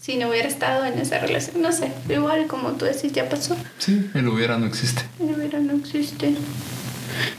si 0.00 0.16
no 0.16 0.30
hubiera 0.30 0.48
estado 0.48 0.86
en 0.86 0.98
esa 0.98 1.18
relación. 1.18 1.60
No 1.60 1.70
sé, 1.70 1.92
igual 2.08 2.46
como 2.46 2.70
tú 2.70 2.86
decís, 2.86 3.12
ya 3.12 3.28
pasó. 3.28 3.54
Sí, 3.76 4.10
el 4.14 4.26
hubiera 4.26 4.56
no 4.56 4.64
existe. 4.64 5.02
El 5.20 5.34
hubiera 5.34 5.58
no 5.58 5.74
existe. 5.74 6.34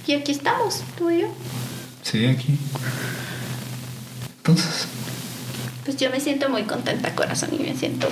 Y 0.06 0.14
aquí 0.14 0.34
estamos, 0.34 0.84
tú 1.00 1.10
y 1.10 1.22
yo. 1.22 1.30
Sí, 2.04 2.28
aquí. 2.28 2.60
Entonces. 4.38 4.86
Pues 5.84 5.98
yo 5.98 6.12
me 6.12 6.20
siento 6.20 6.48
muy 6.48 6.62
contenta, 6.62 7.16
corazón, 7.16 7.50
y 7.54 7.58
me 7.58 7.76
siento 7.76 8.08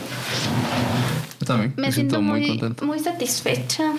también. 1.46 1.74
Me, 1.78 1.92
siento, 1.92 2.22
muy, 2.22 2.62
muy, 2.82 3.00
satisfecha, 3.00 3.94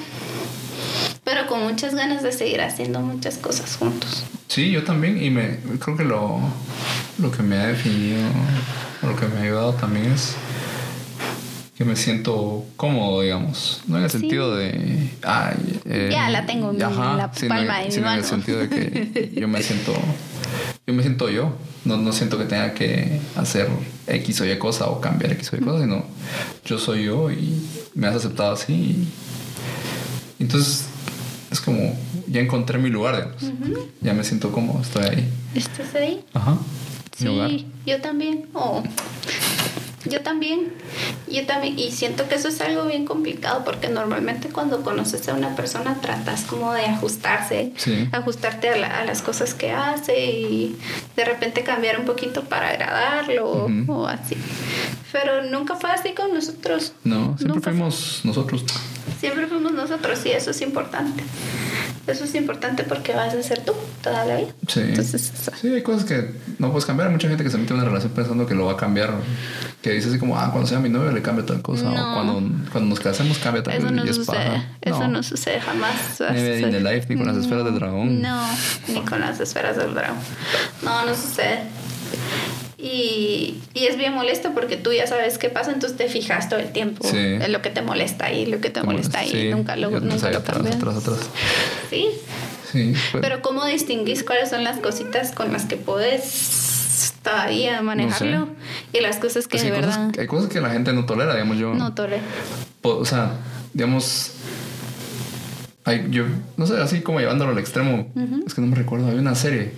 pero 1.25 1.47
con 1.47 1.62
muchas 1.62 1.95
ganas 1.95 2.23
de 2.23 2.33
seguir 2.33 2.61
haciendo 2.61 3.00
muchas 3.00 3.38
cosas 3.38 3.76
juntos. 3.76 4.25
Sí, 4.49 4.71
yo 4.71 4.85
también, 4.85 5.23
y 5.23 5.31
me 5.31 5.59
creo 5.79 5.97
que 5.97 6.05
lo, 6.05 6.41
lo 7.19 7.31
que 7.31 7.43
me 7.43 7.57
ha 7.57 7.67
definido, 7.69 8.21
lo 9.03 9.17
que 9.17 9.26
me 9.26 9.38
ha 9.38 9.43
ayudado 9.43 9.73
también 9.75 10.12
es 10.12 10.37
que 11.76 11.85
me 11.85 11.95
siento 11.95 12.65
cómodo, 12.76 13.21
digamos. 13.21 13.83
No 13.87 13.99
en 13.99 14.05
el 14.05 14.11
sentido 14.11 14.57
de. 14.57 15.11
Eh, 15.85 16.09
ya 16.11 16.31
la 16.31 16.47
tengo 16.47 16.71
en 16.71 16.79
la 16.79 16.88
palma 16.88 17.81
de 17.81 17.88
mi 17.91 17.99
mano. 17.99 18.12
en 18.12 18.19
el 18.19 18.25
sentido 18.25 18.61
de 18.61 18.69
que 18.69 19.33
yo 19.35 19.47
me 19.47 19.62
siento. 19.62 19.95
Yo 20.87 20.95
me 20.95 21.02
siento 21.02 21.28
yo. 21.28 21.52
No, 21.85 21.97
no 21.97 22.12
siento 22.12 22.38
que 22.38 22.45
tenga 22.45 22.73
que 22.75 23.21
hacer 23.35 23.69
X 24.07 24.40
o 24.40 24.47
Y 24.47 24.57
cosa 24.59 24.87
o 24.87 25.01
cambiar 25.01 25.33
X 25.33 25.53
o 25.53 25.57
Y 25.57 25.61
cosa, 25.61 25.83
sino 25.83 26.05
yo 26.64 26.79
soy 26.79 27.05
yo 27.05 27.31
y 27.31 27.61
me 27.94 28.07
has 28.07 28.16
aceptado 28.16 28.53
así. 28.53 29.09
entonces 30.38 30.87
es 31.51 31.61
como 31.61 31.96
ya 32.29 32.40
encontré 32.40 32.79
mi 32.79 32.90
lugar, 32.90 33.35
digamos. 33.40 33.88
Ya 34.01 34.14
me 34.14 34.25
siento 34.25 34.53
cómodo, 34.53 34.81
estoy 34.83 35.05
ahí. 35.05 35.29
¿Estás 35.55 35.94
ahí? 35.94 36.25
Ajá. 36.35 36.59
Sí, 37.16 37.66
yo 37.87 38.01
también. 38.01 38.46
Oh. 38.53 38.83
Yo 40.09 40.21
también, 40.21 40.73
yo 41.29 41.47
también, 41.47 41.79
y 41.79 41.90
siento 41.92 42.29
que 42.29 42.37
eso 42.37 42.49
es 42.49 42.61
algo 42.61 42.85
bien 42.85 43.05
complicado 43.05 43.64
porque 43.64 43.88
normalmente 43.88 44.49
cuando 44.49 44.83
conoces 44.83 45.29
a 45.29 45.35
una 45.35 45.57
persona 45.57 46.01
tratas 46.01 46.42
como 46.42 46.73
de 46.73 46.87
ajustarse, 46.87 47.73
ajustarte 48.12 48.69
a, 48.71 49.05
las 49.05 49.23
cosas 49.23 49.55
que 49.55 49.73
hace 49.73 50.31
y 50.31 50.77
de 51.16 51.25
repente 51.25 51.62
cambiar 51.62 51.99
un 51.99 52.07
poquito 52.07 52.45
para 52.45 52.71
agradarlo 52.71 53.69
o 53.88 54.07
así. 54.07 54.37
Pero 55.12 55.42
nunca 55.45 55.77
fue 55.77 55.90
así 55.90 56.12
con 56.12 56.35
nosotros. 56.35 56.92
No, 57.05 57.37
siempre 57.38 57.61
fuimos 57.61 58.21
nosotros. 58.25 58.64
Siempre 59.21 59.47
fuimos 59.47 59.73
nosotros 59.73 60.25
y 60.27 60.31
eso 60.31 60.51
es 60.51 60.61
importante. 60.61 61.25
Eso 62.07 62.25
es 62.25 62.35
importante 62.37 62.85
porque 62.85 63.14
vas 63.14 63.35
a 63.35 63.42
ser 63.42 63.64
tú 63.64 63.73
toda 64.01 64.25
la 64.25 64.37
vida. 64.37 64.49
Sí. 64.69 64.83
sí, 65.61 65.69
hay 65.75 65.83
cosas 65.83 66.05
que 66.05 66.31
no 66.59 66.71
puedes 66.71 66.87
cambiar. 66.87 67.09
Hay 67.09 67.14
mucha 67.14 67.29
gente 67.29 67.42
que 67.42 67.51
se 67.51 67.59
mete 67.59 67.73
en 67.73 67.81
una 67.81 67.88
relación 67.88 68.12
pensando 68.12 68.47
que 68.47 68.55
lo 68.55 68.66
va 68.66 68.73
a 68.73 68.77
cambiar. 68.77 69.14
Que 69.83 69.92
dice 69.92 70.09
así 70.09 70.19
como, 70.19 70.38
ah, 70.38 70.51
cuando 70.53 70.69
sea 70.69 70.79
mi 70.79 70.88
novio 70.88 71.11
le 71.11 71.23
cambia 71.23 71.45
tal 71.45 71.62
cosa. 71.62 71.90
O 71.90 72.14
cuando, 72.14 72.35
cuando 72.71 72.90
nos 72.90 73.01
casemos 73.01 73.38
cambia 73.38 73.62
tal 73.62 73.75
cosa. 73.77 73.88
Eso 73.88 73.95
no 73.95 74.12
sucede. 74.12 74.66
Eso 74.81 75.09
no. 75.09 75.23
sucede 75.23 75.61
jamás. 75.61 76.21
Ni 76.33 76.40
in 76.62 76.71
the 76.71 76.81
life, 76.81 77.07
ni 77.09 77.16
con 77.16 77.27
las 77.27 77.37
esferas 77.37 77.64
del 77.64 77.75
dragón. 77.75 78.23
No, 78.23 78.40
ni 78.88 79.01
con 79.03 79.21
las 79.21 79.40
esferas 79.40 79.77
del 79.77 79.95
dragón. 79.95 80.19
No, 80.83 81.07
no 81.07 81.14
sucede. 81.14 81.64
Y, 82.88 83.61
y, 83.75 83.87
es 83.87 83.96
bien 83.96 84.14
molesto 84.14 84.53
porque 84.55 84.77
tú 84.77 84.92
ya 84.92 85.09
sabes 85.09 85.38
qué 85.38 85.49
pasa, 85.49 85.72
entonces 85.72 85.99
te 85.99 86.09
fijas 86.09 86.49
todo 86.49 86.61
el 86.61 86.70
tiempo 86.70 87.05
en 87.12 87.51
lo 87.51 87.61
que 87.61 87.70
te 87.70 87.83
molesta 87.83 88.31
y 88.31 88.46
lo 88.46 88.61
que 88.61 88.70
te 88.70 88.81
molesta 88.81 89.25
y 89.25 89.51
nunca 89.51 89.75
lo, 89.75 89.90
nunca 89.90 90.31
lo 90.31 90.44
cambias. 90.44 90.77
Atrás, 90.77 90.96
atrás. 90.99 91.18
Sí. 91.90 92.11
sí 92.70 92.94
Pero 93.20 93.42
¿cómo 93.42 93.64
distinguís 93.64 94.22
cuáles 94.22 94.51
son 94.51 94.62
las 94.62 94.79
cositas 94.79 95.33
con 95.33 95.53
las 95.53 95.64
que 95.64 95.77
puedes 95.77 97.16
todavía 97.22 97.83
manejarlo 97.83 98.51
y 98.92 99.01
las 99.01 99.16
cosas 99.16 99.49
que 99.49 99.59
pues 99.59 99.64
de 99.64 99.72
verdad... 99.72 100.12
hay 100.16 100.27
cosas 100.29 100.49
que 100.49 100.61
la 100.61 100.70
gente 100.70 100.92
no 100.92 101.07
tolera, 101.07 101.33
digamos 101.35 101.59
yo. 101.59 101.75
No 101.75 101.92
tolera. 101.92 102.22
O 102.83 103.05
sea, 103.05 103.33
digamos 103.75 104.36
Ay, 105.87 106.09
yo, 106.11 106.25
no 106.57 106.66
sé, 106.66 106.77
así 106.79 107.01
como 107.01 107.20
llevándolo 107.20 107.53
al 107.53 107.59
extremo. 107.59 108.12
Es 108.44 108.55
que 108.55 108.61
no 108.61 108.66
me 108.66 108.75
recuerdo. 108.75 109.07
Había 109.07 109.20
una 109.20 109.37
serie, 109.37 109.70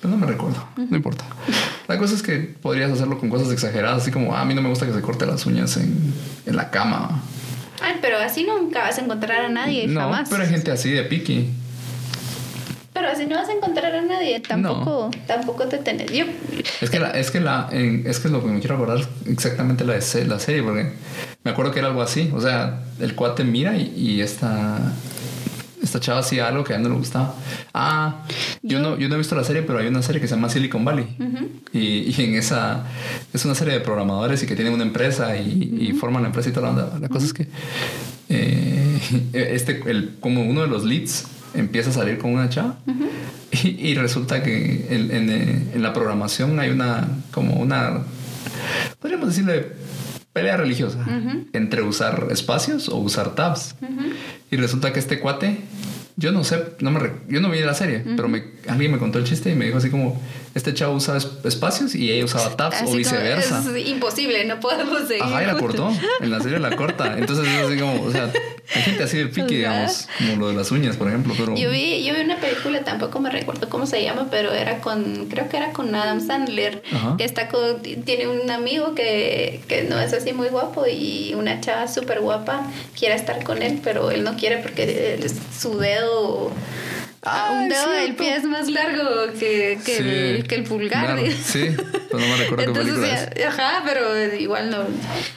pero 0.00 0.14
no 0.14 0.16
me 0.16 0.24
recuerdo. 0.26 0.64
No 0.76 0.96
importa. 0.96 1.24
La 1.88 1.98
cosa 1.98 2.14
es 2.14 2.22
que 2.22 2.38
podrías 2.38 2.92
hacerlo 2.92 3.18
con 3.18 3.28
cosas 3.30 3.50
exageradas, 3.50 4.02
así 4.02 4.12
como, 4.12 4.32
ah, 4.36 4.42
a 4.42 4.44
mí 4.44 4.54
no 4.54 4.62
me 4.62 4.68
gusta 4.68 4.86
que 4.86 4.92
se 4.92 5.02
corte 5.02 5.26
las 5.26 5.44
uñas 5.44 5.76
en, 5.76 6.14
en 6.46 6.56
la 6.56 6.70
cama. 6.70 7.20
Ay, 7.82 7.96
pero 8.00 8.16
así 8.18 8.44
nunca 8.44 8.82
vas 8.82 8.96
a 8.98 9.00
encontrar 9.00 9.44
a 9.44 9.48
nadie. 9.48 9.88
No, 9.88 10.02
jamás. 10.02 10.28
pero 10.30 10.44
hay 10.44 10.48
gente 10.48 10.70
así 10.70 10.90
de 10.92 11.02
piqui. 11.02 11.50
Pero 12.92 13.08
así 13.08 13.26
no 13.26 13.34
vas 13.34 13.48
a 13.48 13.52
encontrar 13.52 13.92
a 13.92 14.02
nadie. 14.02 14.38
Tampoco, 14.38 15.10
tampoco 15.26 15.66
te 15.66 15.78
tenés. 15.78 16.12
Yo... 16.12 16.26
Es 16.80 16.90
que 16.90 17.00
la, 17.00 17.10
es 17.10 17.32
que 17.32 17.40
la, 17.40 17.68
es 17.72 18.20
que 18.20 18.28
lo 18.28 18.40
que 18.40 18.48
me 18.48 18.60
quiero 18.60 18.76
acordar 18.76 19.00
exactamente 19.26 19.84
la 19.84 19.94
de 19.94 20.24
la 20.26 20.38
serie, 20.38 20.62
porque 20.62 20.92
me 21.42 21.50
acuerdo 21.50 21.72
que 21.72 21.80
era 21.80 21.88
algo 21.88 22.02
así. 22.02 22.30
O 22.32 22.40
sea, 22.40 22.84
el 23.00 23.16
cuate 23.16 23.42
mira 23.42 23.76
y, 23.76 23.92
y 23.96 24.20
esta 24.20 24.78
esta 25.86 26.00
chava 26.00 26.20
hacía 26.20 26.48
algo 26.48 26.64
que 26.64 26.74
a 26.74 26.76
él 26.76 26.82
no 26.82 26.90
le 26.90 26.96
gustaba. 26.96 27.34
Ah, 27.72 28.22
yo, 28.62 28.78
no, 28.80 28.98
yo 28.98 29.08
no 29.08 29.14
he 29.14 29.18
visto 29.18 29.34
la 29.34 29.44
serie, 29.44 29.62
pero 29.62 29.78
hay 29.78 29.86
una 29.86 30.02
serie 30.02 30.20
que 30.20 30.28
se 30.28 30.34
llama 30.34 30.48
Silicon 30.48 30.84
Valley. 30.84 31.16
y, 31.72 31.78
y, 31.78 32.14
en 32.18 32.34
esa 32.34 32.84
es 33.32 33.44
una 33.44 33.54
serie 33.54 33.74
de 33.74 33.80
programadores 33.80 34.42
y 34.42 34.46
que 34.46 34.54
tienen 34.54 34.74
una 34.74 34.84
empresa 34.84 35.36
y, 35.36 35.92
forman 35.98 36.22
la 36.22 36.28
empresa 36.28 36.50
y 36.50 36.52
toda 36.52 36.66
la 36.66 36.72
onda. 36.72 36.98
La 37.00 37.08
cosa 37.08 37.26
es 37.26 37.32
que 37.32 37.48
eh, 38.28 38.98
este, 39.32 39.82
el, 39.86 40.16
como 40.20 40.42
uno 40.42 40.62
de 40.62 40.68
los 40.68 40.84
leads 40.84 41.26
empieza 41.54 41.90
a 41.90 41.92
salir 41.92 42.18
con 42.18 42.34
una 42.34 42.48
chava 42.50 42.78
y, 43.52 43.94
resulta 43.94 44.42
que 44.42 44.86
en, 44.90 45.10
en, 45.10 45.30
en, 45.74 45.82
la 45.82 45.92
programación 45.92 46.58
hay 46.60 46.70
una, 46.70 47.08
como 47.30 47.54
una, 47.54 48.02
podríamos 49.00 49.28
decirle, 49.28 49.72
pelea 50.36 50.58
religiosa 50.58 50.98
entre 51.54 51.80
usar 51.80 52.26
espacios 52.30 52.90
o 52.90 52.98
usar 52.98 53.34
tabs. 53.34 53.74
Y 54.50 54.56
resulta 54.56 54.92
que 54.92 55.00
este 55.00 55.18
cuate 55.20 55.60
Yo 56.18 56.32
no 56.32 56.44
sé, 56.44 56.62
no 56.80 56.90
me, 56.90 57.10
yo 57.28 57.40
no 57.42 57.50
vi 57.50 57.60
la 57.60 57.74
serie, 57.74 58.02
pero 58.16 58.26
me, 58.26 58.42
alguien 58.68 58.90
me 58.90 58.98
contó 58.98 59.18
el 59.18 59.24
chiste 59.24 59.50
y 59.50 59.54
me 59.54 59.66
dijo 59.66 59.76
así 59.76 59.90
como, 59.90 60.18
este 60.54 60.72
chavo 60.72 60.94
usaba 60.94 61.18
es- 61.18 61.28
espacios 61.44 61.94
y 61.94 62.10
ella 62.10 62.24
usaba 62.24 62.56
tabs 62.56 62.76
Así 62.80 62.90
o 62.92 62.96
viceversa. 62.96 63.62
es 63.76 63.86
imposible, 63.86 64.42
no 64.46 64.58
podemos 64.58 65.06
seguir. 65.06 65.22
Ajá, 65.22 65.42
y 65.42 65.46
la 65.46 65.58
cortó. 65.58 65.92
En 66.22 66.30
la 66.30 66.40
serie 66.40 66.58
la 66.58 66.74
corta. 66.74 67.18
Entonces 67.18 67.46
es 67.46 67.66
así 67.66 67.78
como, 67.78 68.02
o 68.02 68.10
sea, 68.10 68.32
hay 68.74 68.82
gente 68.82 69.02
así 69.04 69.18
de 69.18 69.26
piqui, 69.26 69.40
Ajá. 69.64 69.74
digamos, 69.74 70.08
como 70.18 70.36
lo 70.40 70.48
de 70.48 70.54
las 70.54 70.70
uñas, 70.70 70.96
por 70.96 71.08
ejemplo, 71.08 71.34
pero... 71.36 71.54
Yo 71.54 71.70
vi, 71.70 72.02
yo 72.02 72.14
vi 72.14 72.20
una 72.22 72.38
película, 72.40 72.82
tampoco 72.82 73.20
me 73.20 73.28
recuerdo 73.30 73.68
cómo 73.68 73.84
se 73.84 74.02
llama, 74.02 74.28
pero 74.30 74.52
era 74.54 74.78
con, 74.80 75.26
creo 75.26 75.50
que 75.50 75.58
era 75.58 75.72
con 75.72 75.94
Adam 75.94 76.26
Sandler, 76.26 76.82
Ajá. 76.92 77.16
que 77.18 77.24
está 77.24 77.48
con, 77.48 77.82
tiene 77.82 78.26
un 78.26 78.50
amigo 78.50 78.94
que, 78.94 79.60
que 79.68 79.82
no 79.82 80.00
es 80.00 80.14
así 80.14 80.32
muy 80.32 80.48
guapo 80.48 80.86
y 80.86 81.34
una 81.34 81.60
chava 81.60 81.88
súper 81.88 82.20
guapa 82.20 82.66
quiere 82.98 83.14
estar 83.16 83.44
con 83.44 83.60
él, 83.62 83.80
pero 83.84 84.10
él 84.10 84.24
no 84.24 84.34
quiere 84.36 84.56
porque 84.62 85.20
su 85.60 85.76
dedo, 85.78 86.05
Ah, 87.28 87.58
un 87.60 87.68
dedo 87.68 87.90
del 87.90 88.14
pie 88.14 88.36
es 88.36 88.44
más 88.44 88.68
largo 88.68 89.32
que, 89.36 89.80
que, 89.84 89.96
Sí, 89.96 90.02
el, 90.08 90.46
que 90.46 90.54
el 90.54 90.62
pulgar. 90.62 91.06
claro, 91.06 91.22
sí, 91.44 91.74
pero 92.08 92.20
no 92.20 92.26
me 92.28 92.36
recuerdo 92.36 92.56
qué 92.56 92.62
Entonces, 92.80 92.94
película 92.94 93.08
ya- 93.08 93.24
es. 93.24 93.46
ajá, 93.46 93.82
pero 93.84 94.32
igual 94.34 94.70
no. 94.70 94.84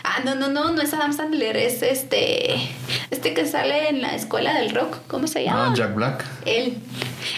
Ah, 0.04 0.20
no, 0.24 0.36
no, 0.36 0.50
no, 0.50 0.72
no 0.72 0.82
es 0.84 0.94
Adam 0.94 1.14
Sandler, 1.14 1.58
es 1.58 1.82
este, 1.82 2.54
este 3.10 3.34
que 3.34 3.48
sale 3.48 3.90
en 3.90 4.04
la 4.04 4.14
escuela 4.14 4.54
del 4.54 4.70
rock, 4.76 4.98
¿cómo 5.08 5.26
se 5.26 5.44
llama? 5.44 5.70
Ah, 5.72 5.74
Jack 5.76 5.96
Black. 5.96 6.24
Él. 6.46 6.78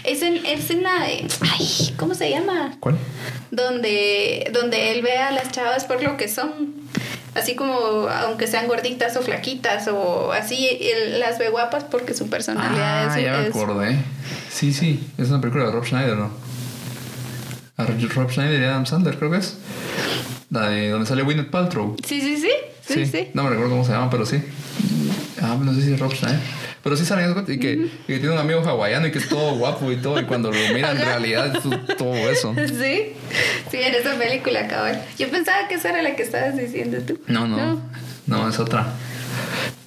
Es 0.04 0.22
en, 0.22 0.46
es 0.46 0.70
en 0.70 0.84
la. 0.84 0.98
Ay, 1.04 1.94
¿cómo 1.98 2.14
se 2.14 2.30
llama? 2.30 2.76
¿Cuál? 2.82 2.98
Donde, 3.52 4.50
donde 4.54 4.92
él 4.92 5.02
ve 5.02 5.18
a 5.18 5.32
las 5.32 5.50
chavas 5.54 5.86
por 5.86 6.04
lo 6.04 6.18
que 6.18 6.28
son. 6.28 6.81
Así 7.34 7.56
como, 7.56 7.74
aunque 8.10 8.46
sean 8.48 8.68
gorditas 8.68 9.16
o 9.16 9.22
flaquitas 9.22 9.88
o 9.88 10.34
así, 10.34 10.80
las 11.18 11.40
ve 11.40 11.50
guapas 11.50 11.86
porque 11.86 12.14
su 12.14 12.30
personalidad 12.30 13.10
Ah, 13.10 13.18
es. 13.20 13.24
ya 13.26 13.32
me 13.38 13.44
es- 13.44 13.50
acordé. 13.50 13.98
Sí, 14.52 14.74
sí, 14.74 15.00
es 15.18 15.30
una 15.30 15.40
película 15.40 15.66
de 15.66 15.72
Rob 15.72 15.86
Schneider, 15.86 16.18
¿no? 16.18 16.30
A 17.78 17.86
Rob 17.86 18.30
Schneider 18.32 18.60
y 18.62 18.66
Adam 18.66 18.86
Sandler, 18.86 19.18
creo 19.18 19.32
que 19.32 19.38
es. 19.38 19.56
La 20.50 20.70
de 20.70 20.90
donde 20.90 21.08
sale 21.08 21.24
Gwyneth 21.24 21.50
Paltrow. 21.50 21.96
Sí, 22.06 22.20
sí, 22.20 22.38
sí. 22.38 22.52
Sí, 22.86 23.06
sí. 23.06 23.30
No 23.34 23.44
me 23.44 23.50
recuerdo 23.52 23.72
cómo 23.72 23.86
se 23.86 23.94
llama, 23.94 24.10
pero 24.10 24.26
sí. 24.26 24.44
Ah, 25.42 25.58
no 25.60 25.74
sé 25.74 25.82
si 25.84 25.94
es 25.94 26.00
Rob 26.00 26.14
Schneider. 26.14 26.40
Pero 26.84 26.98
sí 26.98 27.06
salen 27.06 27.30
esos- 27.32 27.48
y 27.50 27.60
que, 27.60 27.74
y 27.74 27.90
que 28.08 28.18
tiene 28.18 28.32
un 28.32 28.40
amigo 28.40 28.62
hawaiano 28.62 29.08
y 29.08 29.12
que 29.12 29.20
es 29.20 29.30
todo 29.30 29.56
guapo 29.56 29.92
y 29.92 29.98
todo. 29.98 30.20
Y 30.20 30.26
cuando 30.26 30.52
lo 30.52 30.58
mira 30.74 30.92
en 30.92 30.98
realidad 30.98 31.56
es 31.56 31.98
todo 31.98 32.16
eso. 32.30 32.54
Sí, 32.68 33.14
sí, 33.70 33.78
en 33.78 33.94
esa 33.96 34.16
película, 34.16 34.68
cabal. 34.68 35.04
Yo 35.20 35.30
pensaba 35.30 35.68
que 35.68 35.76
esa 35.76 35.90
era 35.90 36.02
la 36.02 36.16
que 36.16 36.24
estabas 36.24 36.58
diciendo 36.58 36.98
tú. 37.06 37.20
No, 37.28 37.48
no. 37.48 37.82
No, 38.28 38.50
es 38.50 38.58
otra. 38.60 38.88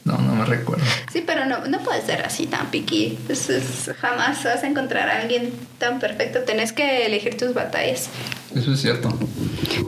No, 0.04 0.18
no 0.18 0.34
me 0.34 0.44
recuerdo. 0.44 0.84
Sí, 1.10 1.22
pero 1.26 1.46
no, 1.46 1.66
no 1.66 1.78
puede 1.80 2.02
ser 2.02 2.22
así 2.26 2.46
tan 2.46 2.70
piqui. 2.70 3.18
Es- 3.28 3.48
es- 3.50 3.90
jamás 4.00 4.44
vas 4.44 4.62
a 4.62 4.66
encontrar 4.66 5.08
a 5.08 5.20
alguien 5.22 5.50
tan 5.78 5.98
perfecto. 5.98 6.40
Tenés 6.40 6.72
que 6.72 7.06
elegir 7.06 7.36
tus 7.38 7.54
batallas. 7.54 8.08
Eso 8.54 8.72
es 8.74 8.80
cierto. 8.82 9.08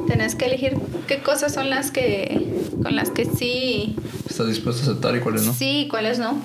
Tenés 0.09 0.35
que 0.35 0.47
elegir 0.47 0.77
qué 1.07 1.19
cosas 1.19 1.53
son 1.55 1.69
las 1.71 1.91
que 1.91 2.49
con 2.83 2.97
las 2.97 3.11
que 3.11 3.27
sí, 3.27 3.95
Estás 4.29 4.49
dispuesto 4.49 4.83
a 4.83 4.85
aceptar 4.93 5.15
y 5.17 5.21
cuáles 5.21 5.43
no. 5.45 5.53
sí 5.53 5.83
y 5.83 5.89
cuáles 5.89 6.19
no. 6.19 6.41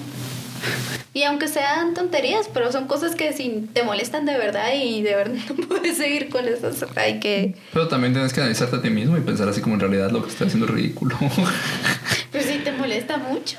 Y 1.13 1.23
aunque 1.23 1.49
sean 1.49 1.93
tonterías, 1.93 2.47
pero 2.53 2.71
son 2.71 2.87
cosas 2.87 3.15
que 3.15 3.33
si 3.33 3.67
te 3.73 3.83
molestan 3.83 4.25
de 4.25 4.37
verdad 4.37 4.69
y 4.73 5.01
de 5.01 5.13
verdad 5.13 5.35
no 5.57 5.67
puedes 5.67 5.97
seguir 5.97 6.29
con 6.29 6.47
esas, 6.47 6.85
hay 6.95 7.19
que... 7.19 7.55
Pero 7.73 7.89
también 7.89 8.13
tienes 8.13 8.31
que 8.31 8.39
analizarte 8.39 8.77
a 8.77 8.81
ti 8.81 8.89
mismo 8.89 9.17
y 9.17 9.21
pensar 9.21 9.49
así 9.49 9.59
como 9.59 9.75
en 9.75 9.81
realidad 9.81 10.09
lo 10.11 10.23
que 10.23 10.29
estás 10.29 10.47
haciendo 10.47 10.67
es 10.67 10.71
ridículo. 10.71 11.17
Pero 12.31 12.45
si 12.45 12.59
te 12.59 12.71
molesta 12.71 13.17
mucho. 13.17 13.57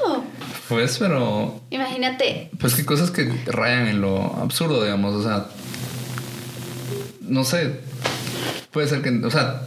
pues, 0.70 0.96
pero 0.98 1.60
Imagínate, 1.68 2.48
Pues 2.58 2.74
que 2.74 2.86
cosas 2.86 3.10
que 3.10 3.30
rayan 3.44 3.86
en 3.86 4.00
lo 4.00 4.34
absurdo, 4.36 4.82
digamos, 4.82 5.14
o 5.14 5.22
sea, 5.22 5.46
no 7.20 7.44
sé, 7.44 7.80
puede 8.70 8.88
ser 8.88 9.02
que, 9.02 9.10
o 9.10 9.30
sea, 9.30 9.62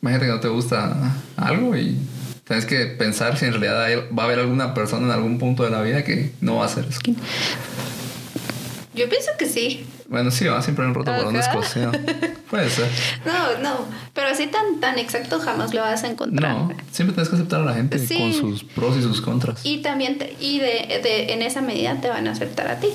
imagínate 0.00 0.26
que 0.26 0.32
no 0.32 0.40
te 0.40 0.46
gusta 0.48 1.16
algo 1.36 1.76
y 1.76 1.98
tienes 2.46 2.64
que 2.66 2.86
pensar 2.86 3.36
si 3.36 3.44
en 3.46 3.52
realidad 3.52 3.82
hay- 3.82 3.96
va 4.16 4.22
a 4.22 4.26
haber 4.26 4.38
alguna 4.38 4.72
persona 4.74 5.06
en 5.06 5.12
algún 5.12 5.38
punto 5.38 5.64
de 5.64 5.70
la 5.70 5.82
vida 5.82 6.04
que 6.04 6.32
no 6.40 6.56
va 6.56 6.62
a 6.62 6.66
hacer 6.66 6.84
eso. 6.88 7.00
yo 8.94 9.08
pienso 9.08 9.30
que 9.38 9.46
sí. 9.46 9.86
Bueno, 10.08 10.30
sí, 10.30 10.46
va 10.46 10.62
siempre 10.62 10.84
en 10.84 10.94
roto 10.94 11.12
por 11.16 11.26
una 11.26 11.40
Ajá. 11.40 11.50
escocia. 11.50 11.90
Puede 12.48 12.70
ser. 12.70 12.88
No, 13.26 13.58
no, 13.60 13.84
pero 14.14 14.28
así 14.28 14.46
tan, 14.46 14.78
tan 14.80 14.98
exacto 15.00 15.40
jamás 15.40 15.74
lo 15.74 15.80
vas 15.80 16.04
a 16.04 16.08
encontrar. 16.08 16.52
No, 16.52 16.68
siempre 16.92 17.12
tienes 17.14 17.28
que 17.28 17.34
aceptar 17.34 17.60
a 17.60 17.64
la 17.64 17.74
gente 17.74 17.98
Sí. 17.98 18.16
con 18.16 18.32
sus 18.32 18.62
pros 18.64 18.96
y 18.96 19.02
sus 19.02 19.20
contras. 19.20 19.60
Y 19.66 19.82
también, 19.82 20.16
te- 20.18 20.36
y 20.40 20.60
de, 20.60 21.00
de- 21.02 21.32
en 21.32 21.42
esa 21.42 21.60
medida 21.60 22.00
te 22.00 22.08
van 22.08 22.28
a 22.28 22.32
aceptar 22.32 22.68
a 22.68 22.78
ti. 22.78 22.88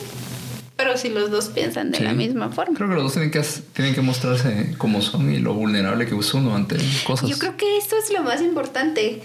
Pero 0.83 0.97
si 0.97 1.09
los 1.09 1.29
dos 1.29 1.49
piensan 1.49 1.91
de 1.91 1.99
Sí. 1.99 2.03
la 2.03 2.13
misma 2.13 2.49
forma. 2.49 2.75
Creo 2.75 2.89
que 2.89 2.95
los 2.95 3.03
dos 3.03 3.13
tienen 3.13 3.29
que, 3.29 3.41
tienen 3.73 3.93
que 3.93 4.01
mostrarse 4.01 4.73
como 4.79 5.01
son 5.03 5.31
y 5.31 5.37
lo 5.37 5.53
vulnerable 5.53 6.07
que 6.07 6.17
es 6.17 6.33
uno 6.33 6.55
ante 6.55 6.77
cosas. 7.05 7.29
Yo 7.29 7.37
creo 7.37 7.55
que 7.55 7.77
esto 7.77 7.95
es 8.03 8.11
lo 8.11 8.23
más 8.23 8.41
importante, 8.41 9.21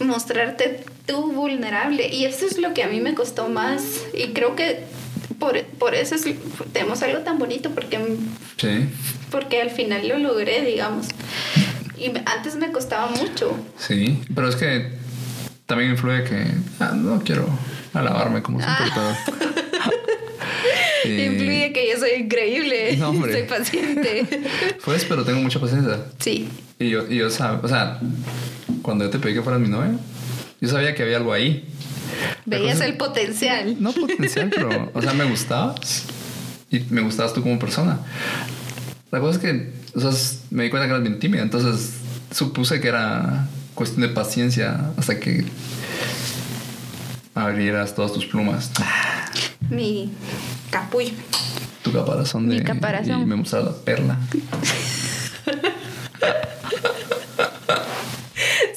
mostrarte 0.00 0.84
tú 1.06 1.32
vulnerable. 1.32 2.08
Y 2.08 2.26
eso 2.26 2.44
es 2.44 2.58
lo 2.58 2.74
que 2.74 2.82
a 2.82 2.88
mí 2.88 3.00
me 3.00 3.14
costó 3.14 3.48
más. 3.48 3.82
Y 4.12 4.32
creo 4.34 4.56
que 4.56 4.84
por, 5.38 5.62
por 5.78 5.94
eso 5.94 6.16
es, 6.16 6.26
tenemos 6.74 7.02
algo 7.02 7.20
tan 7.20 7.38
bonito, 7.38 7.70
porque, 7.70 7.98
Sí, 8.58 8.86
porque 9.30 9.62
al 9.62 9.70
final 9.70 10.06
lo 10.06 10.18
logré, 10.18 10.62
digamos. 10.64 11.06
Y 11.96 12.12
antes 12.26 12.56
me 12.56 12.70
costaba 12.72 13.08
mucho. 13.08 13.56
sí, 13.78 14.22
pero 14.34 14.48
es 14.48 14.56
que 14.56 14.92
también 15.64 15.92
influye 15.92 16.24
que 16.24 16.44
ah, 16.80 16.92
no 16.94 17.22
quiero 17.24 17.48
alabarme 17.94 18.42
como 18.42 18.60
siempre, 18.60 18.86
pero... 18.94 19.16
Eh, 21.04 21.26
Influye 21.32 21.72
que 21.72 21.90
yo 21.92 21.98
soy 21.98 22.10
increíble, 22.22 22.96
no, 22.98 23.10
hombre. 23.10 23.32
soy 23.32 23.42
paciente. 23.44 24.26
Pues, 24.84 25.04
pero 25.04 25.24
tengo 25.24 25.40
mucha 25.40 25.58
paciencia. 25.60 26.04
Sí, 26.18 26.48
Y 26.78 26.90
yo, 26.90 27.06
y 27.10 27.16
yo 27.16 27.28
sab- 27.28 27.60
o 27.62 27.68
sea, 27.68 27.98
cuando 28.82 29.04
yo 29.04 29.10
te 29.10 29.18
pedí 29.18 29.34
que 29.34 29.42
fueras 29.42 29.60
mi 29.60 29.68
novia, 29.68 29.92
yo 30.60 30.68
sabía 30.68 30.94
que 30.94 31.02
había 31.02 31.16
algo 31.16 31.32
ahí. 31.32 31.66
Veías 32.44 32.74
cosa 32.74 32.86
el 32.86 32.96
potencial. 32.96 33.76
No 33.80 33.92
potencial, 33.92 34.50
pero, 34.54 34.90
o 34.94 35.02
sea, 35.02 35.12
me 35.14 35.24
gustabas 35.24 36.04
y 36.70 36.80
me 36.90 37.00
gustabas 37.02 37.32
tú 37.34 37.42
como 37.42 37.58
persona. 37.58 37.98
La 39.10 39.20
cosa 39.20 39.38
es 39.38 39.38
que, 39.38 39.72
o 39.94 40.00
sea, 40.00 40.10
me 40.50 40.64
di 40.64 40.70
cuenta 40.70 40.86
que 40.86 40.90
eras 40.92 41.02
bien 41.02 41.18
tímida, 41.18 41.42
entonces 41.42 41.92
supuse 42.30 42.80
que 42.80 42.88
era 42.88 43.48
cuestión 43.74 44.02
de 44.02 44.08
paciencia 44.08 44.90
hasta 44.96 45.18
que 45.18 45.44
abrieras 47.34 47.94
todas 47.94 48.12
tus 48.12 48.26
plumas, 48.26 48.70
Mi 49.70 50.12
capullo. 50.74 51.12
tu 51.82 51.92
caparazón 51.92 52.46
Mi 52.48 52.58
de 52.58 52.64
caparazón. 52.64 53.22
y 53.22 53.26
me 53.26 53.36
mostraras 53.36 53.66
la 53.68 53.76
perla. 53.84 54.18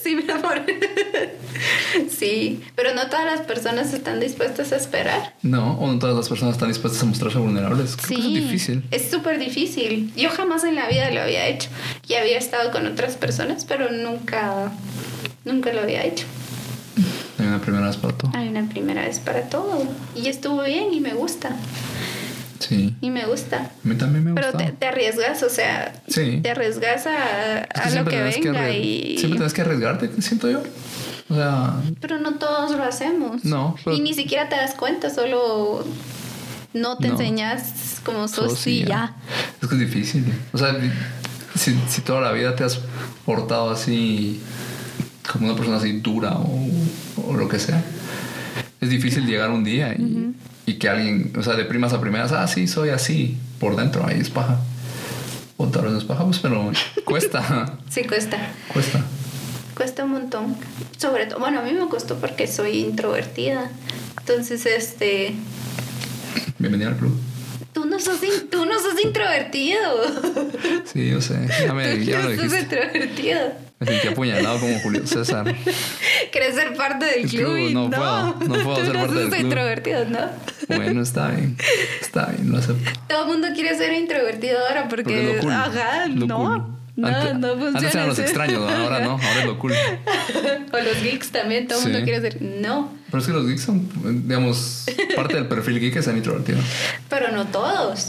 Sí, 0.04 0.16
mi 0.16 0.30
amor. 0.32 0.62
Sí, 2.10 2.64
pero 2.76 2.94
no 2.94 3.08
todas 3.10 3.26
las 3.26 3.42
personas 3.42 3.94
están 3.94 4.20
dispuestas 4.20 4.72
a 4.72 4.76
esperar. 4.78 5.34
No, 5.42 5.74
o 5.80 5.88
no 5.92 6.00
todas 6.00 6.16
las 6.16 6.30
personas 6.30 6.56
están 6.56 6.70
dispuestas 6.70 7.02
a 7.02 7.06
mostrarse 7.06 7.38
vulnerables. 7.40 7.96
Creo 7.96 8.08
que 8.08 8.16
eso 8.16 8.28
es 8.28 8.34
difícil. 8.44 8.84
Es 8.92 9.10
súper 9.12 9.40
difícil. 9.40 10.14
Yo 10.16 10.30
jamás 10.30 10.64
en 10.64 10.76
la 10.76 10.88
vida 10.88 11.10
lo 11.12 11.22
había 11.22 11.48
hecho. 11.48 11.70
Y 12.08 12.14
había 12.16 12.38
estado 12.38 12.72
con 12.72 12.86
otras 12.86 13.16
personas, 13.16 13.66
pero 13.66 13.92
nunca, 13.92 14.72
nunca 15.46 15.74
lo 15.74 15.82
había 15.82 16.04
hecho. 16.06 16.26
Hay 17.48 17.54
una 17.54 17.62
primera 17.62 17.88
vez 17.88 17.98
para 17.98 18.14
todo. 18.18 18.32
Hay 18.34 18.48
una 18.50 18.68
primera 18.70 19.02
vez 19.04 19.20
para 19.20 19.42
todo. 19.50 19.84
Y 20.16 20.28
estuvo 20.28 20.64
bien 20.64 20.94
y 20.94 21.00
me 21.00 21.14
gusta. 21.14 21.56
Sí. 22.60 22.96
Y 23.02 23.10
me 23.12 23.26
gusta. 23.26 23.58
A 23.84 23.88
mí 23.88 23.96
también 23.96 24.24
me 24.26 24.34
Pero 24.34 24.52
gusta. 24.52 24.66
te, 24.66 24.72
te 24.74 24.86
arriesgas, 24.88 25.44
o 25.44 25.50
sea, 25.50 25.94
Sí. 26.08 26.40
te 26.42 26.50
arriesgas 26.52 27.06
a, 27.06 27.60
Es 27.60 27.68
que 27.94 28.00
a 28.00 28.04
lo 28.04 28.10
que 28.10 28.22
venga 28.22 28.70
y... 28.72 29.18
Siempre 29.20 29.38
tienes 29.38 29.54
que 29.54 29.62
arriesgarte, 29.62 30.22
siento 30.22 30.50
yo. 30.50 30.64
O 31.30 31.36
sea, 31.36 31.76
Pero 32.02 32.20
no 32.20 32.36
todos 32.36 32.72
lo 32.72 32.84
hacemos. 32.84 33.46
No, 33.46 33.76
pero- 33.84 33.96
Y 33.96 34.02
ni 34.02 34.14
siquiera 34.14 34.50
te 34.50 34.56
das 34.56 34.74
cuenta, 34.74 35.10
solo 35.10 35.86
no 36.74 36.98
te 36.98 37.08
No. 37.10 37.14
enseñas 37.14 38.02
como 38.04 38.28
sos 38.28 38.66
y 38.68 38.86
ya. 38.86 39.16
Es 39.62 39.68
que 39.68 39.76
es 39.76 39.80
difícil. 39.82 40.26
O 40.54 40.58
sea, 40.58 40.76
si, 41.56 41.78
si 41.88 42.02
toda 42.02 42.22
la 42.22 42.32
vida 42.32 42.56
te 42.56 42.64
has 42.64 42.80
portado 43.26 43.70
así, 43.70 44.42
como 45.32 45.46
una 45.48 45.56
persona 45.56 45.78
así 45.78 45.92
dura 46.00 46.34
o, 46.36 46.70
o 47.28 47.34
lo 47.36 47.48
que 47.48 47.60
sea, 47.60 47.84
es 48.82 48.90
difícil 48.90 49.26
llegar 49.26 49.50
un 49.52 49.64
día 49.64 49.94
y, 49.94 50.34
y 50.66 50.74
que 50.76 50.90
alguien, 50.90 51.34
o 51.38 51.44
sea, 51.44 51.56
de 51.56 51.66
primas 51.66 51.94
a 51.94 52.02
primeras, 52.02 52.32
ah, 52.32 52.48
sí, 52.48 52.68
soy 52.68 52.90
así, 52.90 53.38
por 53.60 53.76
dentro, 53.76 54.06
ahí 54.06 54.20
es 54.20 54.30
paja. 54.30 54.60
O 55.58 55.68
tal 55.68 55.84
vez 55.84 55.92
no 55.94 55.98
es 55.98 56.04
paja, 56.04 56.24
pues, 56.26 56.38
pero 56.40 56.72
cuesta, 57.04 57.78
Sí, 57.90 58.04
cuesta. 58.04 58.38
cuesta. 58.72 59.04
Cuesta 59.76 60.04
un 60.06 60.12
montón. 60.12 60.56
Sobre 60.98 61.26
todo, 61.28 61.40
bueno, 61.40 61.60
a 61.60 61.64
mí 61.64 61.72
me 61.74 61.88
costó 61.88 62.16
porque 62.18 62.48
soy 62.48 62.80
introvertida. 62.80 63.70
Entonces, 64.20 64.66
este, 64.66 65.34
Bienvenida 66.60 66.90
al 66.90 66.98
club. 66.98 67.16
tú 67.74 67.86
no 67.86 67.92
no 67.98 68.00
sos, 68.00 68.22
in- 68.24 68.50
tú 68.50 68.66
no 68.66 68.74
sos 68.80 69.04
introvertido. 69.04 69.80
Sí, 70.92 71.10
yo 71.10 71.22
sé. 71.22 71.48
Ya 71.66 71.74
me, 71.74 72.04
ya 72.06 72.20
me 72.20 72.36
lo 72.36 72.42
Tú 72.44 72.50
sos 72.50 72.60
introvertido. 72.60 73.40
Me 73.80 73.86
sentí 73.88 74.08
apuñalado 74.08 74.60
como 74.60 74.80
Julio 74.80 75.06
César. 75.06 75.54
¿Quieres 76.32 76.56
ser 76.56 76.74
parte 76.76 77.06
del 77.06 77.24
El 77.26 77.30
club? 77.30 77.56
club, 77.56 77.72
no 77.74 77.90
no, 77.90 77.90
puedo, 77.92 78.24
no 78.58 78.64
puedo 78.64 78.86
ser 78.86 78.94
no 78.96 79.00
parte 79.02 79.16
del 79.16 79.30
club. 79.30 79.40
introvertido, 79.42 80.06
¿no? 80.06 80.20
Bueno, 80.68 81.02
está 81.04 81.28
bien. 81.30 81.56
Está 82.02 82.26
bien, 82.28 82.52
lo 82.52 82.58
acepto. 82.58 82.92
Todo 83.08 83.22
el 83.22 83.28
mundo 83.28 83.48
quiere 83.54 83.78
ser 83.78 83.94
introvertido 83.94 84.60
ahora 84.68 84.88
porque, 84.88 85.04
Porque 85.04 85.34
lo 85.36 85.42
cool. 85.42 85.52
ajá, 85.54 86.08
Lo 86.08 86.26
no. 86.26 86.38
cool. 86.38 86.64
No, 86.98 87.08
Antes- 87.10 87.36
no 87.36 87.50
funciona. 87.50 87.78
Antes 87.78 87.94
eran 87.96 88.08
los 88.08 88.18
extraños, 88.18 88.72
ahora 88.72 89.00
no, 89.02 89.12
ahora 89.12 89.40
es 89.42 89.46
lo 89.46 89.60
cool. 89.60 89.74
o 90.74 90.78
los 90.80 91.04
geeks 91.04 91.30
también, 91.30 91.68
todo 91.68 91.78
el 91.78 91.84
mundo 91.92 92.04
quiere 92.04 92.22
ser. 92.22 92.42
No, 92.42 92.92
Pero 93.12 93.20
es 93.22 93.28
que 93.28 93.34
los 93.34 93.46
geeks 93.48 93.62
son, 93.62 93.88
digamos, 94.28 94.86
parte 95.16 95.36
del 95.36 95.46
perfil 95.46 95.80
geek 95.80 95.96
es 95.98 96.06
ser 96.06 96.18
introvertido. 96.18 96.58
pero 97.08 97.32
no 97.32 97.46
todos. 97.46 98.08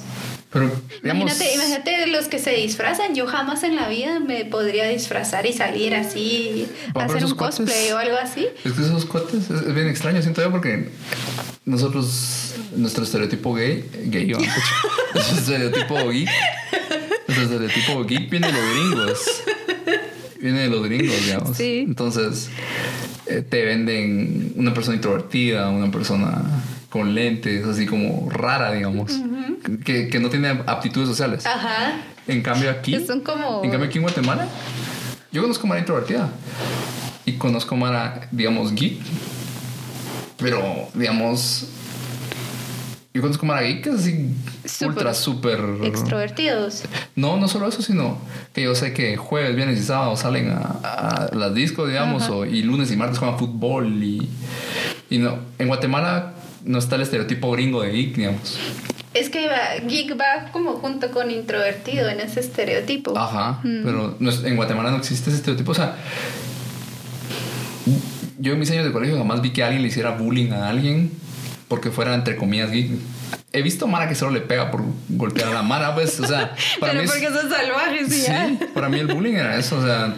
Pero, 0.50 0.70
digamos. 1.02 1.24
Imagínate, 1.24 1.54
imagínate 1.54 2.06
los 2.06 2.26
que 2.28 2.38
se 2.38 2.52
disfrazan. 2.52 3.14
Yo 3.14 3.26
jamás 3.26 3.62
en 3.64 3.76
la 3.76 3.88
vida 3.88 4.18
me 4.18 4.44
podría 4.46 4.88
disfrazar 4.88 5.44
y 5.46 5.52
salir 5.52 5.94
así, 5.94 6.66
hacer 6.94 7.24
un 7.24 7.34
cosplay 7.34 7.66
cuates- 7.66 7.92
o 7.92 7.98
algo 7.98 8.16
así. 8.16 8.46
Es 8.64 8.72
que 8.72 8.80
esos 8.82 9.04
cuates 9.04 9.50
es, 9.50 9.74
bien 9.74 9.88
extraño, 9.88 10.22
siento 10.22 10.40
yo, 10.42 10.50
porque 10.50 10.88
nosotros, 11.66 12.54
nuestro 12.76 13.04
estereotipo 13.04 13.54
gay, 13.54 13.84
gay, 14.06 14.26
¿no? 14.28 14.38
nuestro 15.14 15.36
estereotipo 15.38 16.08
geek, 16.08 16.28
nuestro 17.26 17.44
estereotipo 17.44 18.04
geek 18.04 18.30
viene 18.30 18.46
de 18.46 18.52
los 18.52 18.70
gringos. 18.74 19.18
Viene 20.40 20.60
de 20.60 20.68
los 20.68 20.84
gringos, 20.84 21.24
digamos. 21.26 21.56
Sí. 21.56 21.84
Entonces, 21.86 22.48
eh, 23.26 23.42
te 23.42 23.64
venden 23.64 24.52
una 24.56 24.72
persona 24.72 24.94
introvertida, 24.96 25.68
una 25.68 25.90
persona 25.90 26.42
con 26.88 27.14
lentes, 27.14 27.66
así 27.66 27.84
como 27.86 28.30
rara, 28.30 28.72
digamos, 28.72 29.12
que, 29.84 30.08
que 30.08 30.18
no 30.20 30.28
tiene 30.30 30.48
aptitudes 30.66 31.08
sociales. 31.08 31.44
Ajá. 31.46 31.92
En 32.26 32.42
cambio 32.42 32.70
aquí, 32.70 33.04
son 33.06 33.20
como- 33.20 33.62
en 33.64 33.70
cambio 33.70 33.88
aquí 33.88 33.98
en 33.98 34.02
Guatemala, 34.02 34.46
yo 35.32 35.42
conozco 35.42 35.66
Mara 35.66 35.80
introvertida 35.80 36.30
y 37.24 37.32
conozco 37.34 37.76
Mara, 37.76 38.28
digamos, 38.30 38.74
geek, 38.74 38.98
pero 40.38 40.88
digamos, 40.94 41.66
yo 43.14 43.22
conozco 43.22 43.46
Mara 43.46 43.62
geek 43.62 43.82
que 43.84 43.90
es 43.90 43.96
así 43.96 44.30
ultra 44.84 45.14
súper 45.14 45.60
Extrovertidos. 45.82 46.82
no, 47.16 47.36
no 47.38 47.48
solo 47.48 47.68
eso, 47.68 47.82
sino 47.82 48.18
que 48.52 48.62
yo 48.62 48.74
sé 48.74 48.92
que 48.92 49.16
jueves, 49.16 49.56
viernes 49.56 49.80
y 49.80 49.82
sábado 49.82 50.16
salen 50.16 50.50
a, 50.50 50.60
a 50.82 51.34
las 51.34 51.54
discos, 51.54 51.88
digamos, 51.88 52.28
o, 52.28 52.44
y 52.44 52.62
lunes 52.62 52.90
y 52.92 52.96
martes 52.96 53.18
juegan 53.18 53.38
fútbol 53.38 54.02
y, 54.02 54.28
y 55.10 55.18
no, 55.18 55.38
en 55.58 55.68
Guatemala 55.68 56.34
no 56.64 56.78
está 56.78 56.96
el 56.96 57.02
estereotipo 57.02 57.50
gringo 57.52 57.82
de 57.82 57.90
geek, 57.92 58.16
digamos. 58.16 58.58
Es 59.18 59.30
que 59.30 59.48
va- 59.48 59.76
geek 59.86 60.18
va 60.18 60.50
como 60.52 60.72
junto 60.74 61.10
con 61.10 61.30
introvertido 61.30 62.08
en 62.08 62.20
ese 62.20 62.40
estereotipo. 62.40 63.18
Ajá, 63.18 63.60
pero 63.62 64.16
no 64.18 64.30
es- 64.30 64.44
en 64.44 64.56
Guatemala 64.56 64.90
no 64.90 64.98
existe 64.98 65.30
ese 65.30 65.38
estereotipo. 65.38 65.72
O 65.72 65.74
sea, 65.74 65.96
yo 68.38 68.52
en 68.52 68.58
mis 68.60 68.70
años 68.70 68.84
de 68.84 68.92
colegio 68.92 69.16
jamás 69.18 69.40
vi 69.42 69.50
que 69.50 69.62
alguien 69.62 69.82
le 69.82 69.88
hiciera 69.88 70.10
bullying 70.12 70.52
a 70.52 70.68
alguien 70.68 71.10
porque 71.68 71.90
fuera, 71.90 72.14
entre 72.14 72.36
comillas, 72.36 72.70
geek. 72.70 72.92
He 73.52 73.62
visto 73.62 73.86
Mara 73.86 74.08
que 74.08 74.14
solo 74.14 74.30
le 74.32 74.40
pega 74.40 74.70
por 74.70 74.82
golpear 75.08 75.48
a 75.48 75.54
la 75.54 75.62
Mara, 75.62 75.94
pues, 75.94 76.18
o 76.20 76.26
sea, 76.26 76.54
para 76.80 76.92
Pero 76.92 77.02
mí 77.02 77.04
es- 77.06 77.10
porque 77.12 77.28
son 77.28 77.50
salvajes 77.50 78.16
y 78.18 78.22
ya. 78.22 78.48
Sí, 78.48 78.58
para 78.74 78.88
mí 78.88 78.98
el 79.00 79.06
bullying 79.08 79.34
era 79.34 79.56
eso, 79.58 79.78
o 79.78 79.82
sea, 79.84 80.14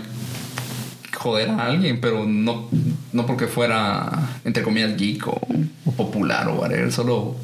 joder 1.16 1.50
a 1.50 1.66
alguien, 1.66 2.00
pero 2.00 2.24
no, 2.26 2.68
no 3.12 3.26
porque 3.26 3.46
fuera, 3.46 4.10
entre 4.44 4.62
comillas, 4.62 4.96
geek 4.96 5.26
o, 5.28 5.40
o 5.86 5.92
popular 5.92 6.48
o 6.48 6.54
whatever, 6.54 6.90
solo, 6.92 7.36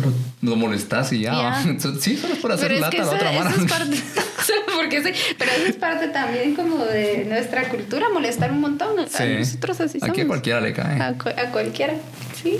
solo 0.00 0.12
lo 0.42 0.56
molestas 0.56 1.12
y 1.12 1.20
ya. 1.20 1.62
Sí, 2.00 2.16
solo 2.16 2.34
es 2.34 2.40
por 2.40 2.52
hacer 2.52 2.68
Pero 2.68 2.74
es 2.74 2.80
lata 2.80 2.90
que 2.96 3.02
a 3.02 3.04
la 3.04 3.10
eso, 3.12 3.16
otra 3.16 3.32
eso 3.50 3.60
es 3.64 3.70
parte, 3.70 3.96
porque 4.74 5.02
sí, 5.02 5.34
pero 5.38 5.50
eso 5.52 5.64
es 5.66 5.76
parte 5.76 6.08
también 6.08 6.54
como 6.54 6.84
de 6.84 7.24
nuestra 7.28 7.68
cultura, 7.68 8.08
molestar 8.12 8.50
un 8.52 8.60
montón. 8.60 8.98
A 8.98 9.06
Sí. 9.08 9.24
nosotros 9.38 9.80
así 9.80 10.00
somos. 10.00 10.10
Aquí 10.12 10.20
a 10.22 10.26
cualquiera 10.26 10.60
le 10.60 10.72
cae. 10.72 11.00
A, 11.00 11.12
cu- 11.14 11.28
a 11.30 11.50
cualquiera, 11.52 11.94
sí. 12.42 12.58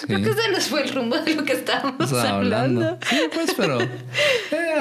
Sí. 0.00 0.06
Creo 0.06 0.22
que 0.22 0.34
se 0.42 0.48
nos 0.52 0.64
fue 0.64 0.82
el 0.82 0.92
rumbo 0.92 1.16
de 1.18 1.34
lo 1.34 1.44
que 1.44 1.54
estábamos 1.54 2.12
hablando. 2.12 2.98
Sí, 3.08 3.16
pues, 3.32 3.54
pero 3.56 3.80
eh, 3.80 3.88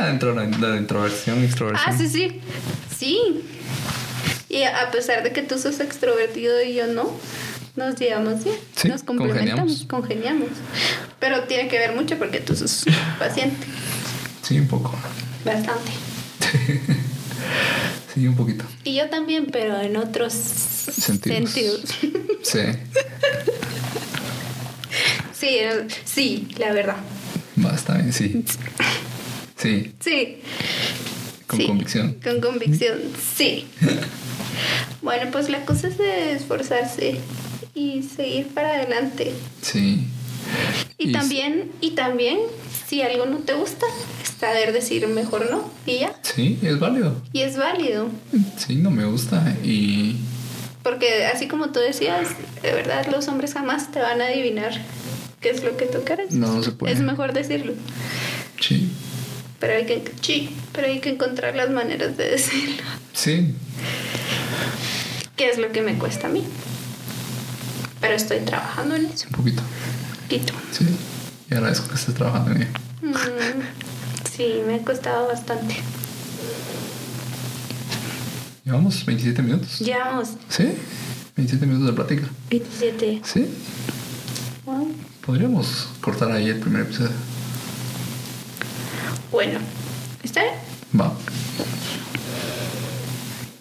dentro 0.07 0.33
de 0.33 0.35
la, 0.35 0.57
de 0.57 0.67
la 0.73 0.77
introversión, 0.77 1.43
extroversión. 1.43 1.93
Ah, 1.93 1.97
sí, 1.97 2.07
sí. 2.09 2.41
Sí. 2.97 3.41
Y 4.49 4.63
a 4.63 4.89
pesar 4.91 5.23
de 5.23 5.31
que 5.33 5.41
tú 5.41 5.57
sos 5.57 5.79
extrovertido 5.79 6.61
y 6.61 6.75
yo 6.75 6.87
no, 6.87 7.09
nos 7.75 7.95
llevamos 7.99 8.43
bien. 8.43 8.55
Sí, 8.75 8.87
nos 8.87 9.03
complementamos, 9.03 9.85
congeniamos. 9.89 10.49
Pero 11.19 11.43
tiene 11.43 11.67
que 11.67 11.77
ver 11.79 11.93
mucho 11.95 12.17
porque 12.17 12.39
tú 12.39 12.55
sos 12.55 12.85
paciente. 13.19 13.65
Sí, 14.41 14.59
un 14.59 14.67
poco. 14.67 14.93
Bastante. 15.43 15.91
Sí, 18.13 18.25
un 18.27 18.35
poquito. 18.37 18.63
Y 18.85 18.95
yo 18.95 19.09
también, 19.09 19.47
pero 19.51 19.77
en 19.81 19.97
otros 19.97 20.31
Sentidos. 20.33 21.51
sentidos. 21.51 21.81
Sí. 22.43 22.59
Sí, 25.37 25.47
eh, 25.49 25.87
sí, 26.05 26.47
la 26.57 26.71
verdad. 26.71 26.95
Bien, 27.55 28.13
sí. 28.13 28.43
Sí, 29.57 29.93
Sí. 29.99 30.37
con 31.47 31.59
Sí, 31.59 31.67
convicción. 31.67 32.17
Con 32.23 32.39
convicción, 32.41 32.99
sí. 33.35 33.67
Bueno, 35.01 35.29
pues 35.31 35.49
la 35.49 35.65
cosa 35.65 35.87
es 35.89 35.97
de 35.97 36.31
esforzarse 36.33 37.17
y 37.75 38.01
seguir 38.03 38.47
para 38.47 38.69
adelante. 38.75 39.33
Sí. 39.61 40.07
Y, 40.97 41.09
Y- 41.09 41.11
también, 41.11 41.71
y 41.81 41.91
también, 41.91 42.39
si 42.87 43.01
algo 43.01 43.25
no 43.25 43.39
te 43.39 43.53
gusta, 43.53 43.85
saber 44.39 44.71
decir 44.73 45.07
mejor 45.07 45.49
no. 45.51 45.69
Y 45.85 45.99
ya. 45.99 46.15
Sí, 46.21 46.57
es 46.63 46.79
válido. 46.79 47.21
Y 47.33 47.41
es 47.41 47.57
válido. 47.57 48.07
Sí, 48.57 48.75
no 48.77 48.91
me 48.91 49.05
gusta. 49.05 49.55
Y 49.63 50.15
Porque 50.83 51.25
así 51.25 51.47
como 51.47 51.69
tú 51.71 51.79
decías, 51.79 52.29
de 52.61 52.71
verdad 52.71 53.07
los 53.11 53.27
hombres 53.27 53.53
jamás 53.53 53.91
te 53.91 53.99
van 53.99 54.21
a 54.21 54.25
adivinar 54.25 54.71
qué 55.41 55.49
es 55.49 55.63
lo 55.63 55.75
que 55.77 55.85
tú 55.85 55.99
quieres. 56.05 56.31
no, 56.33 56.47
no 56.53 56.63
se 56.63 56.71
puede. 56.71 56.93
Es 56.93 56.99
mejor 57.01 57.33
decirlo. 57.33 57.73
Sí. 58.59 58.89
Pero 59.59 59.73
hay 59.73 59.85
que, 59.85 60.03
sí, 60.21 60.49
pero 60.73 60.87
hay 60.87 60.99
que 60.99 61.09
encontrar 61.09 61.55
las 61.55 61.69
maneras 61.71 62.15
de 62.17 62.29
decirlo. 62.29 62.83
Sí. 63.13 63.53
¿Qué 65.35 65.49
es 65.49 65.57
lo 65.57 65.71
que 65.71 65.81
me 65.81 65.97
cuesta 65.97 66.27
a 66.27 66.29
mí? 66.29 66.43
Pero 68.05 68.17
estoy 68.17 68.39
trabajando 68.41 68.95
en 68.95 69.05
eso. 69.07 69.25
Un 69.31 69.35
poquito. 69.35 69.63
Poquito. 70.21 70.53
Sí. 70.71 70.85
Y 71.49 71.53
agradezco 71.55 71.87
que 71.87 71.95
estés 71.95 72.13
trabajando 72.13 72.51
en 72.51 72.61
ello. 72.61 72.71
Mm, 73.01 74.29
sí, 74.31 74.61
me 74.67 74.75
ha 74.75 74.79
costado 74.83 75.27
bastante. 75.27 75.77
Llevamos 78.63 79.03
27 79.03 79.41
minutos. 79.41 79.79
Llevamos 79.79 80.29
Sí. 80.49 80.73
27 81.35 81.65
minutos 81.65 81.87
de 81.87 81.93
plática. 81.93 82.27
27. 82.51 83.21
Sí. 83.23 83.47
Wow. 84.67 84.87
Podríamos 85.25 85.87
cortar 85.99 86.31
ahí 86.31 86.47
el 86.49 86.59
primer 86.59 86.81
episodio. 86.83 87.09
Bueno, 89.31 89.57
¿está 90.21 90.43
bien? 90.43 90.53
Va. 91.01 91.11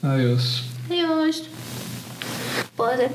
Adiós. 0.02 0.64
Adiós. 0.90 1.44
¿Puedo 2.76 2.90
hacer? 2.90 3.10